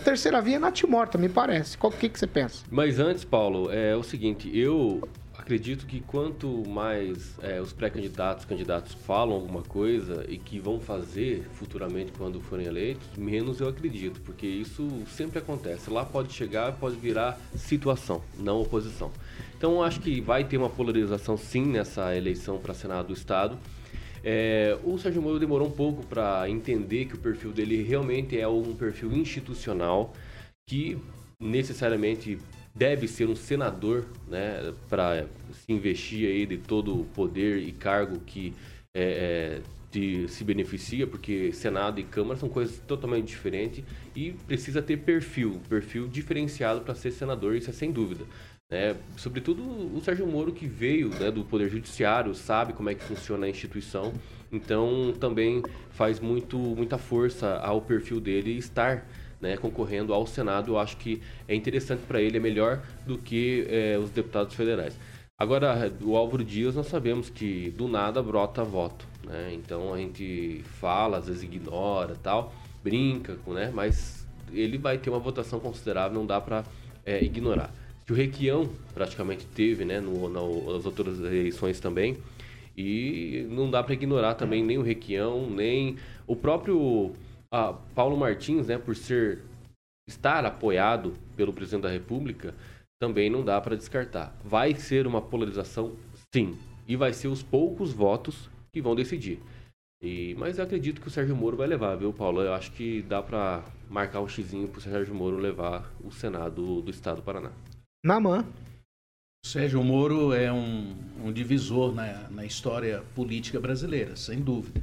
[0.03, 1.78] terceira via é natimorta, me parece.
[1.78, 2.63] Qual que, que você pensa?
[2.70, 5.01] Mas antes, Paulo, é o seguinte, eu
[5.45, 11.47] acredito que quanto mais é, os pré-candidatos, candidatos falam alguma coisa e que vão fazer
[11.53, 15.89] futuramente quando forem eleitos, menos eu acredito, porque isso sempre acontece.
[15.89, 19.11] Lá pode chegar, pode virar situação, não oposição.
[19.57, 23.57] Então acho que vai ter uma polarização sim nessa eleição para Senado do Estado.
[24.23, 28.47] É, o Sérgio Moro demorou um pouco para entender que o perfil dele realmente é
[28.47, 30.13] um perfil institucional
[30.67, 30.97] que
[31.39, 32.39] necessariamente
[32.73, 38.19] deve ser um senador, né, para se investir aí de todo o poder e cargo
[38.19, 38.53] que
[38.93, 43.83] é, é, de, se beneficia, porque Senado e Câmara são coisas totalmente diferentes
[44.15, 48.25] e precisa ter perfil, perfil diferenciado para ser senador, isso é sem dúvida.
[48.70, 48.95] Né?
[49.16, 53.45] Sobretudo o Sérgio Moro, que veio né, do Poder Judiciário, sabe como é que funciona
[53.45, 54.11] a instituição,
[54.51, 55.61] então também
[55.91, 59.05] faz muito, muita força ao perfil dele estar
[59.39, 60.72] né, concorrendo ao Senado.
[60.72, 64.97] Eu acho que é interessante para ele, é melhor do que é, os deputados federais.
[65.38, 69.05] Agora, o Álvaro Dias, nós sabemos que do nada brota voto.
[69.24, 69.51] Né?
[69.53, 72.53] Então a gente fala, às vezes ignora tal,
[72.84, 73.72] brinca, né?
[73.72, 76.63] mas ele vai ter uma votação considerável, não dá para
[77.05, 82.17] é, ignorar que o Requião praticamente teve, né, no, nas outras eleições também.
[82.77, 85.97] E não dá para ignorar também nem o Requião, nem
[86.27, 87.13] o próprio
[87.51, 89.41] ah, Paulo Martins, né, por ser
[90.07, 92.53] estar apoiado pelo presidente da República,
[93.01, 94.37] também não dá para descartar.
[94.43, 95.95] Vai ser uma polarização,
[96.33, 96.55] sim,
[96.87, 99.39] e vai ser os poucos votos que vão decidir.
[100.03, 102.41] E, mas eu acredito que o Sérgio Moro vai levar, viu, Paulo?
[102.41, 106.81] Eu acho que dá para marcar um xizinho para o Sérgio Moro levar o Senado
[106.81, 107.51] do Estado do Paraná.
[108.05, 108.45] Namã.
[109.43, 114.79] Sérgio Moro é um, um divisor na, na história política brasileira, sem dúvida.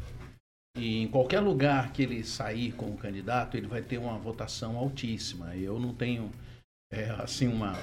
[0.77, 5.55] E em qualquer lugar que ele sair como candidato, ele vai ter uma votação altíssima.
[5.55, 6.33] Eu não tenho
[6.93, 7.75] é, assim uma,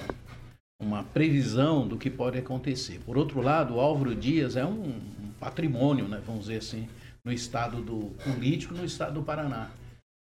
[0.78, 3.00] uma previsão do que pode acontecer.
[3.06, 6.86] Por outro lado, o Álvaro Dias é um, um patrimônio, né, vamos dizer assim,
[7.24, 9.70] no estado do político, no estado do Paraná.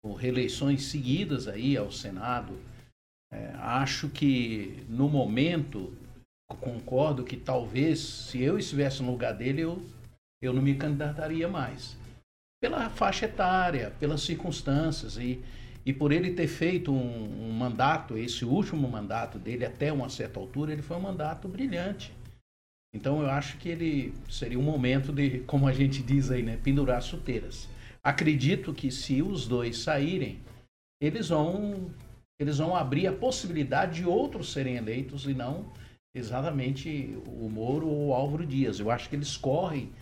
[0.01, 2.57] Por reeleições seguidas aí ao Senado,
[3.33, 5.97] é, acho que no momento
[6.61, 9.83] concordo que talvez se eu estivesse no lugar dele eu
[10.41, 11.97] eu não me candidataria mais
[12.61, 15.43] pela faixa etária, pelas circunstâncias e,
[15.87, 20.41] e por ele ter feito um, um, mandato, esse último mandato dele até uma certa
[20.41, 22.13] altura, ele foi um mandato brilhante.
[22.95, 26.59] Então eu acho que ele seria um momento de, como a gente diz aí, né,
[26.63, 27.69] pendurar chuteiras.
[28.03, 30.41] Acredito que se os dois saírem,
[31.01, 31.91] eles vão
[32.39, 35.73] eles vão abrir a possibilidade de outros serem eleitos e não
[36.15, 38.81] exatamente o Moro ou o Álvaro Dias.
[38.81, 39.93] Eu acho que eles correm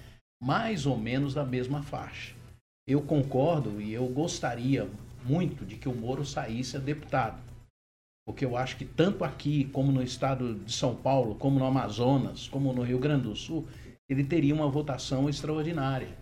[0.43, 2.35] mais ou menos da mesma faixa.
[2.87, 4.89] Eu concordo e eu gostaria
[5.25, 7.41] muito de que o Moro saísse a deputado.
[8.27, 12.49] Porque eu acho que tanto aqui, como no estado de São Paulo, como no Amazonas,
[12.49, 13.67] como no Rio Grande do Sul,
[14.09, 16.17] ele teria uma votação extraordinária.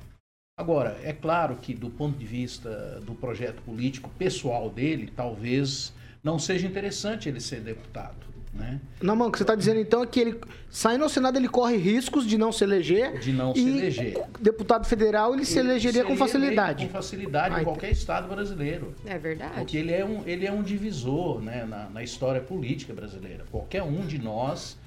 [0.57, 5.93] Agora, é claro que do ponto de vista do projeto político pessoal dele, talvez
[6.25, 8.25] não seja interessante ele ser deputado.
[8.55, 8.81] Né?
[9.03, 11.49] Não, mano, o que você está dizendo então é que ele, saindo ao Senado, ele
[11.49, 13.19] corre riscos de não se eleger.
[13.19, 14.25] De não se eleger.
[14.41, 16.87] Deputado federal, ele, ele se elegeria com facilidade.
[16.87, 18.95] Com facilidade Ai, em qualquer estado brasileiro.
[19.05, 19.55] É verdade.
[19.55, 23.45] Porque ele é um, ele é um divisor né, na, na história política brasileira.
[23.51, 24.79] Qualquer um de nós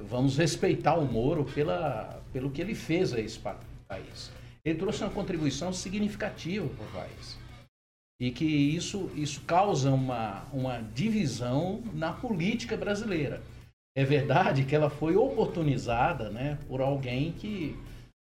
[0.00, 4.30] vamos respeitar o Moro pela, pelo que ele fez a esse país.
[4.64, 7.37] Ele trouxe uma contribuição significativa para o país
[8.20, 13.42] e que isso, isso causa uma, uma divisão na política brasileira.
[13.96, 17.76] É verdade que ela foi oportunizada né, por alguém que,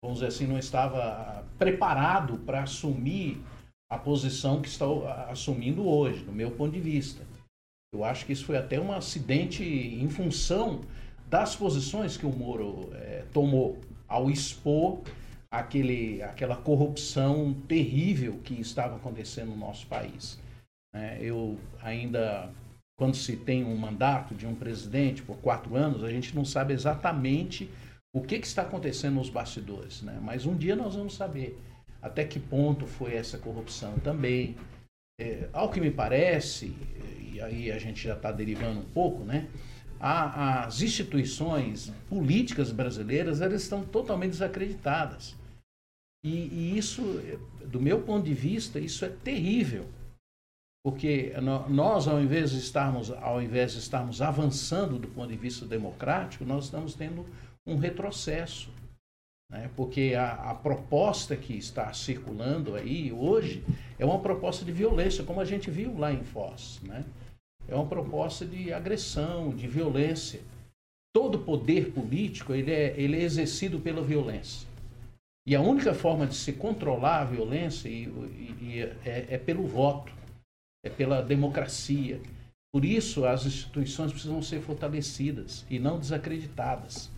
[0.03, 3.41] vamos dizer assim, não estava preparado para assumir
[3.89, 4.85] a posição que está
[5.29, 7.25] assumindo hoje, do meu ponto de vista.
[7.93, 10.81] Eu acho que isso foi até um acidente em função
[11.29, 15.01] das posições que o Moro é, tomou ao expor
[15.51, 20.39] aquele, aquela corrupção terrível que estava acontecendo no nosso país.
[20.95, 22.49] É, eu ainda,
[22.97, 26.73] quando se tem um mandato de um presidente por quatro anos, a gente não sabe
[26.73, 27.69] exatamente
[28.13, 30.17] o que, que está acontecendo nos bastidores, né?
[30.21, 31.57] mas um dia nós vamos saber
[32.01, 34.55] até que ponto foi essa corrupção também.
[35.19, 36.75] É, ao que me parece,
[37.31, 39.47] e aí a gente já está derivando um pouco, né?
[39.99, 45.35] as instituições políticas brasileiras elas estão totalmente desacreditadas.
[46.23, 47.01] E, e, isso,
[47.65, 49.87] do meu ponto de vista, isso é terrível.
[50.83, 51.33] Porque
[51.69, 56.43] nós, ao invés de estarmos, ao invés de estarmos avançando do ponto de vista democrático,
[56.43, 57.25] nós estamos tendo
[57.65, 58.71] um retrocesso.
[59.49, 59.69] Né?
[59.75, 63.63] Porque a, a proposta que está circulando aí hoje
[63.99, 66.79] é uma proposta de violência, como a gente viu lá em Foz.
[66.83, 67.05] Né?
[67.67, 70.41] É uma proposta de agressão, de violência.
[71.13, 74.70] Todo poder político ele é, ele é exercido pela violência.
[75.45, 79.65] E a única forma de se controlar a violência e, e, e é, é pelo
[79.65, 80.13] voto,
[80.85, 82.21] é pela democracia.
[82.73, 87.09] Por isso, as instituições precisam ser fortalecidas e não desacreditadas.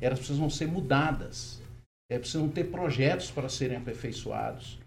[0.00, 1.62] Elas precisam ser mudadas.
[2.10, 4.78] É, precisam ter projetos para serem aperfeiçoados.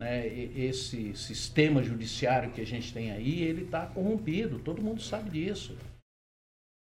[0.00, 0.26] Né?
[0.26, 4.58] Esse sistema judiciário que a gente tem aí, ele está corrompido.
[4.58, 5.76] Todo mundo sabe disso.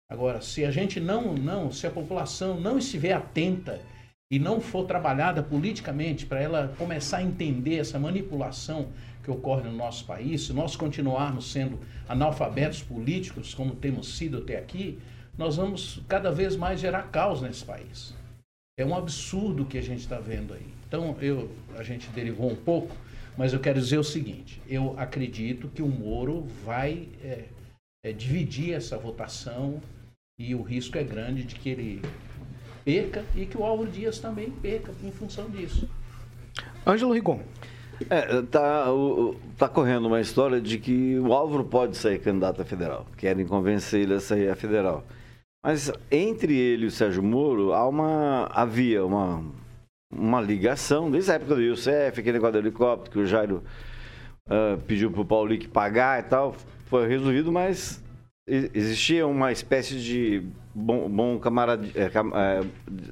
[0.10, 3.80] Agora, se a gente não, não, se a população não estiver atenta
[4.32, 8.90] e não for trabalhada politicamente para ela começar a entender essa manipulação
[9.24, 14.58] que ocorre no nosso país, se nós continuarmos sendo analfabetos políticos como temos sido até
[14.58, 15.00] aqui,
[15.38, 18.14] nós vamos cada vez mais gerar caos nesse país.
[18.78, 20.68] É um absurdo o que a gente está vendo aí.
[20.88, 22.96] Então, eu, a gente derivou um pouco,
[23.38, 27.46] mas eu quero dizer o seguinte: eu acredito que o Moro vai é,
[28.06, 29.82] é, dividir essa votação
[30.38, 32.02] e o risco é grande de que ele
[32.90, 35.88] perca e que o Álvaro Dias também perca em função disso.
[36.86, 37.42] Ângelo Rigon.
[38.10, 38.86] É, tá,
[39.58, 43.06] tá correndo uma história de que o Álvaro pode sair candidato a federal.
[43.18, 45.06] Querem convencer ele a sair a federal.
[45.64, 49.44] Mas entre ele e o Sérgio Moro há uma, havia uma,
[50.12, 53.64] uma ligação, desde a época do Youssef, aquele negócio do helicóptero que o Jairo
[54.48, 58.02] uh, pediu para o Paulique pagar e tal, foi resolvido, mas
[58.74, 60.44] existia uma espécie de
[60.74, 62.64] bom, bom camarada, é, é,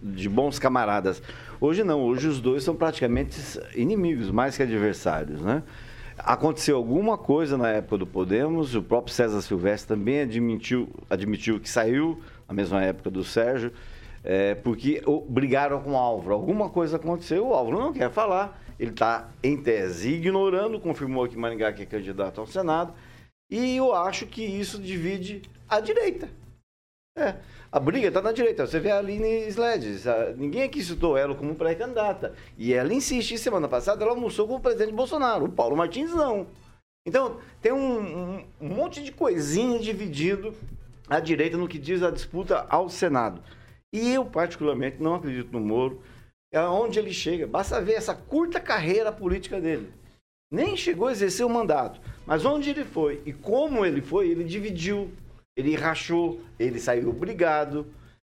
[0.01, 1.21] de bons camaradas.
[1.61, 3.39] Hoje não, hoje os dois são praticamente
[3.75, 5.63] inimigos, mais que adversários, né?
[6.17, 11.69] Aconteceu alguma coisa na época do Podemos, o próprio César Silvestre também admitiu, admitiu que
[11.69, 13.71] saiu na mesma época do Sérgio,
[14.23, 16.33] é, porque brigaram com o Álvaro.
[16.33, 21.37] Alguma coisa aconteceu, o Álvaro não quer falar, ele está, em tese, ignorando, confirmou que
[21.37, 22.93] Maringá que é candidato ao Senado,
[23.49, 26.29] e eu acho que isso divide a direita.
[27.17, 27.35] É,
[27.71, 28.67] a briga está na direita.
[28.67, 30.05] Você vê a Aline Sledes,
[30.37, 32.33] ninguém aqui citou ela como pré-candidata.
[32.57, 36.47] E ela insiste, semana passada ela almoçou com o presidente Bolsonaro, o Paulo Martins não.
[37.05, 40.53] Então, tem um, um, monte de coisinha dividido
[41.09, 43.41] à direita no que diz a disputa ao Senado.
[43.93, 46.01] E eu, particularmente, não acredito no Moro.
[46.51, 47.47] É onde ele chega.
[47.47, 49.91] Basta ver essa curta carreira política dele.
[50.51, 51.99] Nem chegou a exercer o mandato.
[52.25, 55.11] Mas onde ele foi e como ele foi, ele dividiu,
[55.55, 57.87] ele rachou, ele saiu obrigado.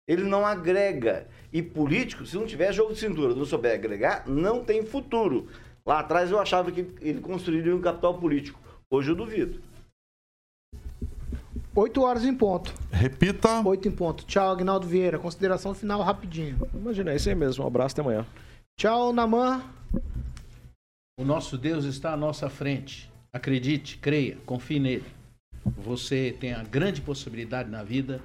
[0.09, 1.29] Ele não agrega.
[1.53, 5.49] E político, se não tiver jogo de cintura, não souber agregar, não tem futuro.
[5.85, 8.59] Lá atrás eu achava que ele construiria um capital político.
[8.91, 9.61] Hoje eu duvido.
[11.75, 12.75] 8 horas em ponto.
[12.91, 13.61] Repita.
[13.64, 14.25] 8 em ponto.
[14.25, 15.19] Tchau, Agnaldo Vieira.
[15.19, 16.59] Consideração final rapidinho.
[16.75, 17.64] Imagina, é isso aí mesmo.
[17.64, 18.27] Um abraço até amanhã.
[18.79, 19.62] Tchau, Naman.
[21.19, 23.11] O nosso Deus está à nossa frente.
[23.33, 25.05] Acredite, creia, confie nele.
[25.79, 28.23] Você tem a grande possibilidade na vida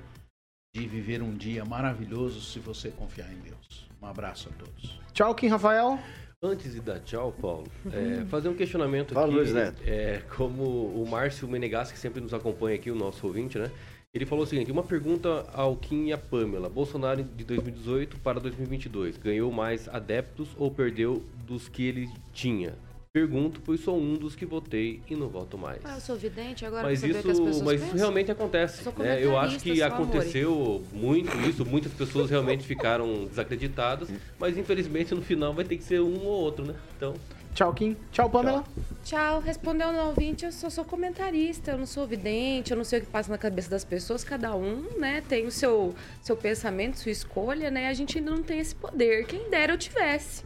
[0.75, 3.89] de viver um dia maravilhoso se você confiar em Deus.
[3.99, 4.99] Um abraço a todos.
[5.11, 5.97] Tchau, Kim Rafael.
[6.39, 9.35] Antes de dar tchau, Paulo, é, fazer um questionamento Fala, aqui.
[9.37, 9.81] Luiz Neto.
[9.87, 13.71] É, como o Márcio Menegas, que sempre nos acompanha aqui, o nosso ouvinte, né?
[14.13, 16.69] Ele falou o seguinte: uma pergunta ao Kim e a Pamela.
[16.69, 22.75] Bolsonaro de 2018 para 2022 ganhou mais adeptos ou perdeu dos que ele tinha?
[23.11, 25.79] Pergunto, pois sou um dos que votei e não voto mais.
[25.83, 28.87] Ah, eu sou vidente, agora mas isso, mas isso realmente acontece.
[28.97, 29.23] Né?
[29.23, 30.83] Eu acho que aconteceu amor.
[30.91, 34.09] muito isso, muitas pessoas realmente ficaram desacreditadas,
[34.39, 36.75] mas infelizmente no final vai ter que ser um ou outro, né?
[36.97, 37.13] Então.
[37.53, 37.95] Tchau, Kim.
[38.11, 38.63] Tchau, Pamela.
[39.03, 39.39] Tchau.
[39.39, 43.01] Respondeu no ouvinte, eu só sou comentarista, eu não sou vidente, eu não sei o
[43.03, 47.11] que passa na cabeça das pessoas, cada um, né, tem o seu, seu pensamento, sua
[47.11, 47.87] escolha, né?
[47.89, 49.25] A gente ainda não tem esse poder.
[49.27, 50.43] Quem dera eu tivesse.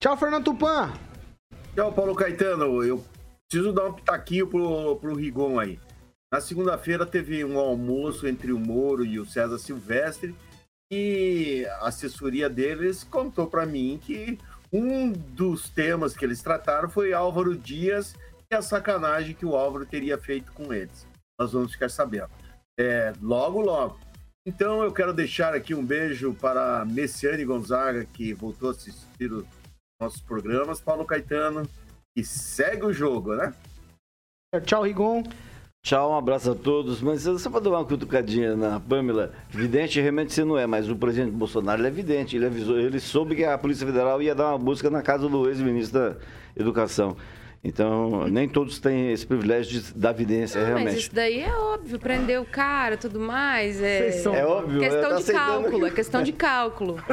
[0.00, 0.92] Tchau, Fernando Tupan.
[1.74, 2.84] Tchau, Paulo Caetano.
[2.84, 3.04] Eu
[3.48, 5.78] preciso dar um pitaquinho pro, pro Rigon aí.
[6.32, 10.34] Na segunda-feira teve um almoço entre o Moro e o César Silvestre
[10.90, 14.38] e a assessoria deles contou para mim que
[14.72, 18.14] um dos temas que eles trataram foi Álvaro Dias
[18.50, 21.06] e a sacanagem que o Álvaro teria feito com eles.
[21.38, 22.30] Nós vamos ficar sabendo.
[22.78, 23.98] É, logo, logo.
[24.46, 29.46] Então eu quero deixar aqui um beijo para Messiane Gonzaga, que voltou a assistir o
[30.00, 31.68] nossos programas, Paulo Caetano,
[32.14, 33.54] e segue o jogo, né?
[34.64, 35.22] Tchau, Rigon.
[35.86, 37.00] Tchau, um abraço a todos.
[37.00, 39.30] Mas você pode dar uma cutucadinha na Pamela.
[39.48, 42.34] Vidente realmente você não é, mas o presidente Bolsonaro ele é vidente.
[42.34, 45.48] Ele avisou, ele soube que a Polícia Federal ia dar uma busca na casa do
[45.48, 46.16] ex-ministro da
[46.56, 47.16] Educação.
[47.66, 50.92] Então, nem todos têm esse privilégio de, da evidência, não, realmente.
[50.92, 53.82] Mas isso daí é óbvio, prender o cara, tudo mais.
[53.82, 54.78] É, é óbvio.
[54.78, 55.86] Questão de cálculo, que...
[55.86, 57.04] é questão de cálculo.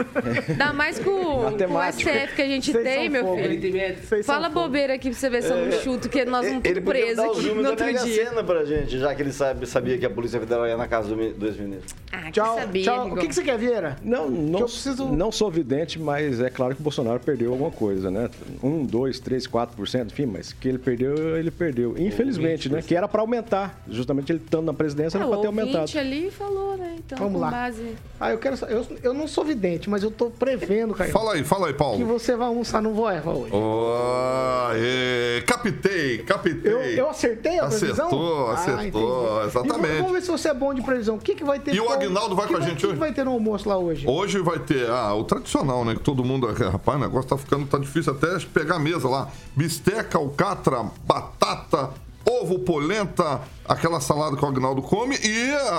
[0.47, 4.24] Ainda mais com, com o SF que a gente Vocês tem, meu filho.
[4.24, 5.72] Fala bobeira aqui pra você ver se eu não é.
[5.72, 7.99] chuto, que nós vamos tudo presos aqui no outro dia.
[7.99, 11.10] cena pra gente, já que ele sabe, sabia que a Polícia Federal ia na casa
[11.10, 11.95] do, do ex-ministro.
[12.12, 13.08] Ah, tchau, sabia, tchau.
[13.12, 13.97] O que, que, você quer, Vieira?
[14.04, 15.08] Não, não, preciso...
[15.08, 18.30] não sou vidente, mas é claro que o Bolsonaro perdeu alguma coisa, né?
[18.62, 21.96] Um, dois, três, quatro por cento, enfim, mas que ele perdeu ele perdeu.
[21.98, 22.82] Infelizmente, né?
[22.82, 23.82] Que era para aumentar.
[23.88, 25.98] Justamente ele estando na presidência, era para ter aumentado.
[25.98, 26.96] ali falou, né?
[26.98, 27.52] então, Vamos com lá.
[27.52, 27.96] base.
[28.20, 28.56] Ah, eu quero.
[28.68, 31.12] Eu, eu não sou vidente, mas eu tô prevendo, Caio.
[31.12, 32.06] Fala aí, fala aí, Que Paulo.
[32.06, 33.52] você vai almoçar no Voeva hoje.
[33.54, 36.60] Oh, aê, captei, captei.
[36.64, 38.08] Eu, eu acertei a previsão?
[38.08, 39.98] Acertou, Ah, acertou, vamos, exatamente.
[39.98, 41.16] vamos ver se você é bom de previsão.
[41.16, 41.74] O que, que vai ter?
[41.76, 42.94] E o Aguinaldo vai que com a gente o que hoje?
[42.96, 44.06] que vai ter no almoço lá hoje?
[44.08, 45.94] Hoje vai ter ah, o tradicional, né?
[45.96, 46.48] Que todo mundo.
[46.48, 47.66] Rapaz, o negócio tá ficando.
[47.68, 49.30] Tá difícil até pegar a mesa lá.
[49.56, 51.92] Bisteca, alcatra, batata,
[52.26, 55.70] ovo, polenta, aquela salada que o Agnaldo come e a,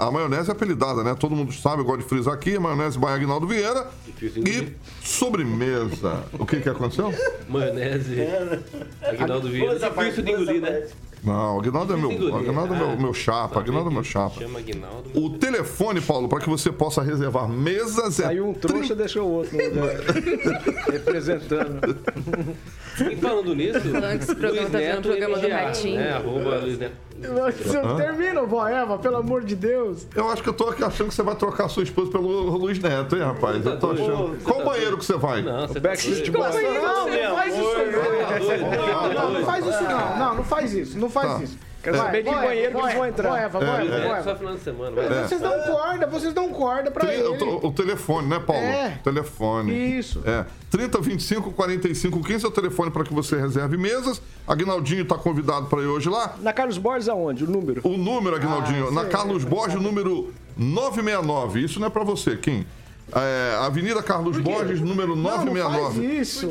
[0.00, 1.14] a- a maionese apelidada, né?
[1.18, 3.86] Todo mundo sabe, eu gosto de frisar aqui, a maionese by Agnaldo Vieira.
[4.20, 6.24] E sobremesa.
[6.38, 7.12] O que que aconteceu?
[7.48, 8.16] Maionese.
[9.02, 9.78] Aguinaldo Vieira.
[9.78, 10.86] Difícil de engolir, né?
[11.24, 12.10] Não, o Agnaldo é meu.
[12.36, 14.40] Agnaldo é meu, Ah, meu chapa, Agnaldo é meu chapa.
[14.40, 15.10] Chama Aguinaldo.
[15.14, 19.32] O telefone, Paulo, para que você possa reservar mesas é Saiu um trouxa, deixou o
[19.32, 19.64] outro né?
[20.92, 21.96] representando.
[23.10, 25.96] E falando nisso, Falando que esse programa Luiz tá Neto programa do MGA, Ratinho.
[26.00, 26.12] né?
[26.12, 27.04] Arroba Luiz Neto.
[27.62, 27.96] Você Hã?
[27.96, 30.06] termina o Voeva, pelo amor de Deus.
[30.14, 32.78] Eu acho que eu tô aqui achando que você vai trocar sua esposa pelo Luiz
[32.80, 33.64] Neto, hein, rapaz?
[33.64, 34.36] Eu tô achando.
[34.42, 35.40] Qual banheiro que você vai?
[35.40, 35.90] Não, você tá.
[35.90, 39.14] Não, não faz isso não.
[39.14, 40.18] Não, não faz isso não.
[40.18, 40.98] Não, não faz isso.
[40.98, 41.42] Não faz Tá.
[41.42, 41.58] isso.
[41.82, 43.28] Quero saber de Voeva, banheiro que eles vão entrar.
[43.28, 44.90] Voeva, É, Voeva, É, só final de semana.
[45.02, 45.28] Vai.
[45.28, 47.44] Vocês dão corda, vocês dão corda pra Tri- ele.
[47.44, 48.62] o, o telefone, né, Paulo?
[48.62, 48.98] É.
[49.04, 49.98] Telefone.
[49.98, 50.22] Isso.
[50.24, 50.46] É.
[50.70, 54.22] 30 25 45 15 é o telefone para que você reserve mesas.
[54.48, 56.36] Agnaldinho tá convidado para ir hoje lá.
[56.40, 57.44] Na Carlos Borges aonde?
[57.44, 57.82] O número?
[57.84, 59.04] O número, Agnaldinho, Ah, na.
[59.04, 61.60] Carlos Borges, número 969.
[61.64, 62.64] Isso não é para você, Kim.
[63.16, 66.06] É, Avenida Carlos Borges, número Não, não faz 969.
[66.20, 66.48] isso.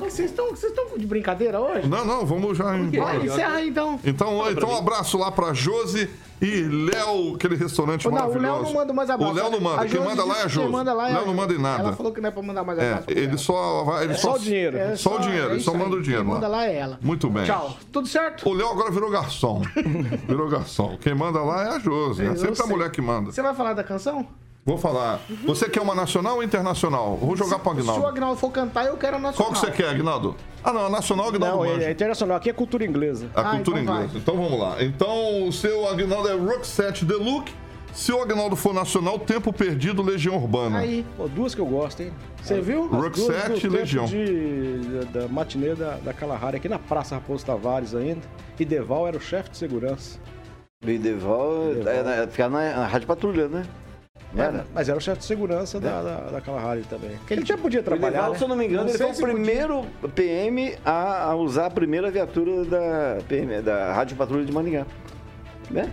[0.00, 1.86] Vocês estão vocês estão de brincadeira hoje?
[1.88, 3.18] Não, não, vamos já embora.
[3.18, 4.00] Vai, encerra aí então.
[4.04, 8.46] Então, então um abraço lá pra Josi e Léo, aquele restaurante Não, o maravilhoso.
[8.54, 9.32] Léo não manda mais abraço.
[9.32, 10.58] O Léo não manda, quem manda lá é a Josi.
[10.66, 11.82] Quem manda lá é Léo não manda em nada.
[11.84, 13.06] Ela falou que não é pra mandar mais É, abraço.
[13.06, 14.04] pro ele só vai.
[14.04, 14.76] Ele Só o dinheiro.
[14.76, 16.40] É Só o dinheiro, é ele só manda o dinheiro Quem lá.
[16.40, 16.98] manda lá é ela.
[17.00, 17.44] Muito bem.
[17.44, 17.76] Tchau.
[17.92, 18.48] Tudo certo?
[18.48, 19.62] O Léo agora virou garçom.
[20.26, 20.98] virou garçom.
[21.00, 22.22] Quem manda lá é a Josi.
[22.24, 22.34] né?
[22.34, 23.30] Sempre a mulher que manda.
[23.30, 24.26] Você vai falar da canção?
[24.64, 25.20] Vou falar.
[25.44, 27.16] Você quer uma nacional ou internacional?
[27.16, 28.06] Vou jogar pro Se o Agnaldo.
[28.06, 29.50] Agnaldo for cantar, eu quero a nacional.
[29.52, 30.36] Qual que você quer, Agnaldo?
[30.62, 31.86] Ah, não, a nacional, Agnaldo Não, manja.
[31.88, 32.36] é internacional.
[32.36, 33.28] Aqui é cultura inglesa.
[33.34, 34.04] A Ah, cultura então vai.
[34.04, 34.18] inglesa.
[34.18, 34.76] Então vamos lá.
[34.82, 37.50] Então o seu Agnaldo é Rockset The Look.
[37.92, 40.78] Se o Agnaldo for nacional, Tempo Perdido, Legião Urbana.
[40.78, 42.10] Aí, Pô, duas que eu gosto, hein?
[42.40, 42.88] você viu?
[42.88, 44.06] Do e Legião.
[44.06, 48.22] De, da, matinê da, da Kalahari, aqui na Praça Raposo Tavares ainda.
[48.58, 50.18] E Deval era o chefe de segurança.
[50.82, 51.52] Bideval
[51.86, 53.64] é, na- ficar na, na Rádio Patrulha, né?
[54.34, 54.66] Era?
[54.74, 57.18] Mas era o chefe de segurança da, da, da Kalahari também.
[57.30, 58.38] Ele já podia O trabalhar, né?
[58.38, 59.34] se eu não me engano, Não ele foi o se podia.
[59.34, 64.86] primeiro PM a, a usar a primeira viatura da, PM, da Rádio Patrulha de Maningá.
[65.70, 65.92] Né?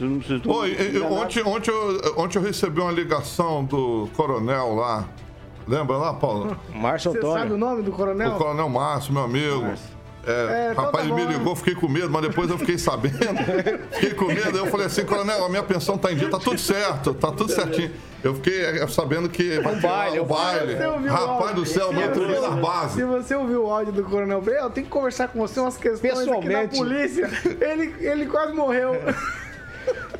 [0.00, 1.14] Oi, eu- enganado.
[1.14, 5.08] ontem, ontem, eu, ontem eu recebi uma ligação do coronel lá.
[5.68, 6.56] Lembra lá, Paulo?
[6.74, 7.56] Márcio Você sabe o Antônio.
[7.56, 8.32] nome do coronel?
[8.32, 9.72] O coronel Márcio, meu amigo.
[10.26, 10.30] É,
[10.68, 13.18] É, então rapaz, tá me ligou, fiquei com medo, mas depois eu fiquei sabendo.
[13.92, 16.38] fiquei com medo, aí eu falei assim, coronel, a minha pensão tá em dia, tá
[16.38, 17.90] tudo certo, tá tudo certinho.
[18.22, 20.74] Eu fiquei é, sabendo que vai ter baile, lá o baile.
[21.08, 22.20] Rapaz do céu, mano, eu tô
[22.60, 25.58] nas Se você ouviu o áudio do Coronel Bray, eu tenho que conversar com você
[25.58, 26.76] umas questões aqui da Pessoalmente.
[26.76, 27.28] polícia.
[27.60, 28.92] Ele, ele quase morreu.
[28.92, 29.32] Ô,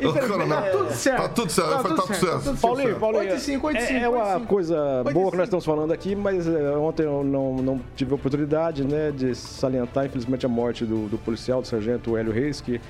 [0.02, 1.22] Coronel, tá tudo certo.
[1.22, 2.60] Tá tudo certo, tá tudo certo.
[2.60, 4.46] Paulinho, Paulinho, 8 e 5, 8 e 5, é, é uma 8 5.
[4.46, 8.14] coisa boa que nós estamos falando aqui, mas é, ontem eu não, não tive a
[8.14, 12.80] oportunidade né, de salientar, infelizmente, a morte do, do policial, do sargento Hélio Reis, que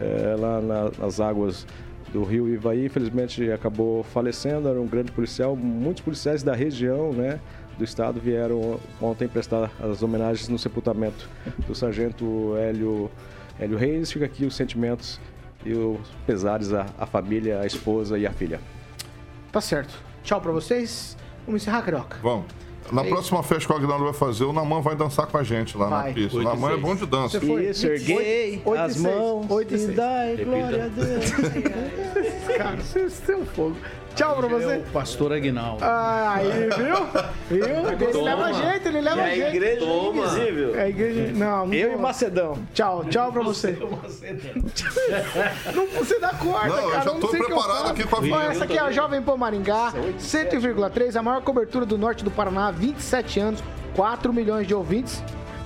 [0.00, 1.66] é, lá na- nas águas
[2.12, 7.40] do rio Ivaí, infelizmente acabou falecendo, era um grande policial, muitos policiais da região, né,
[7.78, 11.26] do estado vieram ontem prestar as homenagens no sepultamento
[11.66, 13.10] do sargento Hélio,
[13.58, 14.12] Hélio Reis.
[14.12, 15.18] Fica aqui os sentimentos
[15.64, 18.60] e os pesares à, à família, à esposa e à filha.
[19.50, 19.94] Tá certo.
[20.22, 21.16] Tchau pra vocês.
[21.46, 22.18] Vamos encerrar, Carioca.
[22.22, 22.46] Vamos.
[22.90, 25.78] Na próxima festa que o Agnaldo vai fazer, o Naman vai dançar com a gente
[25.78, 26.08] lá Vai.
[26.08, 26.36] na pista.
[26.36, 27.38] O Naman é bom de dança.
[27.38, 27.66] Você foi.
[27.68, 29.96] Isso, erguei Oito e as mãos Oito e e seis.
[29.96, 31.24] dai glória a Deus.
[32.56, 33.76] Cara, vocês têm um fogo.
[34.14, 34.76] Tchau pra É você.
[34.76, 35.82] o pastor Aguinaldo.
[35.84, 37.58] Ah, Aí, viu?
[37.58, 38.08] Viu?
[38.08, 39.56] Ele leva jeito, ele leva a jeito.
[39.56, 40.74] igreja é invisível.
[40.76, 41.32] É a igreja.
[41.34, 41.96] Não, não Eu e.
[41.96, 42.58] Macedão.
[42.74, 43.72] Tchau, tchau pra você.
[45.74, 47.04] Não, você dá corda, Não, eu cara.
[47.04, 48.44] já não tô sei o que eu preparado aqui a Ó, vinheta.
[48.52, 52.70] Essa aqui é a Jovem Pan Maringá, 100,3, a maior cobertura do norte do Paraná,
[52.70, 53.62] 27 anos,
[53.96, 55.22] 4 milhões de ouvintes.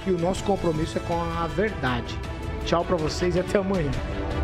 [0.07, 2.17] E o nosso compromisso é com a verdade.
[2.65, 3.91] Tchau pra vocês e até amanhã.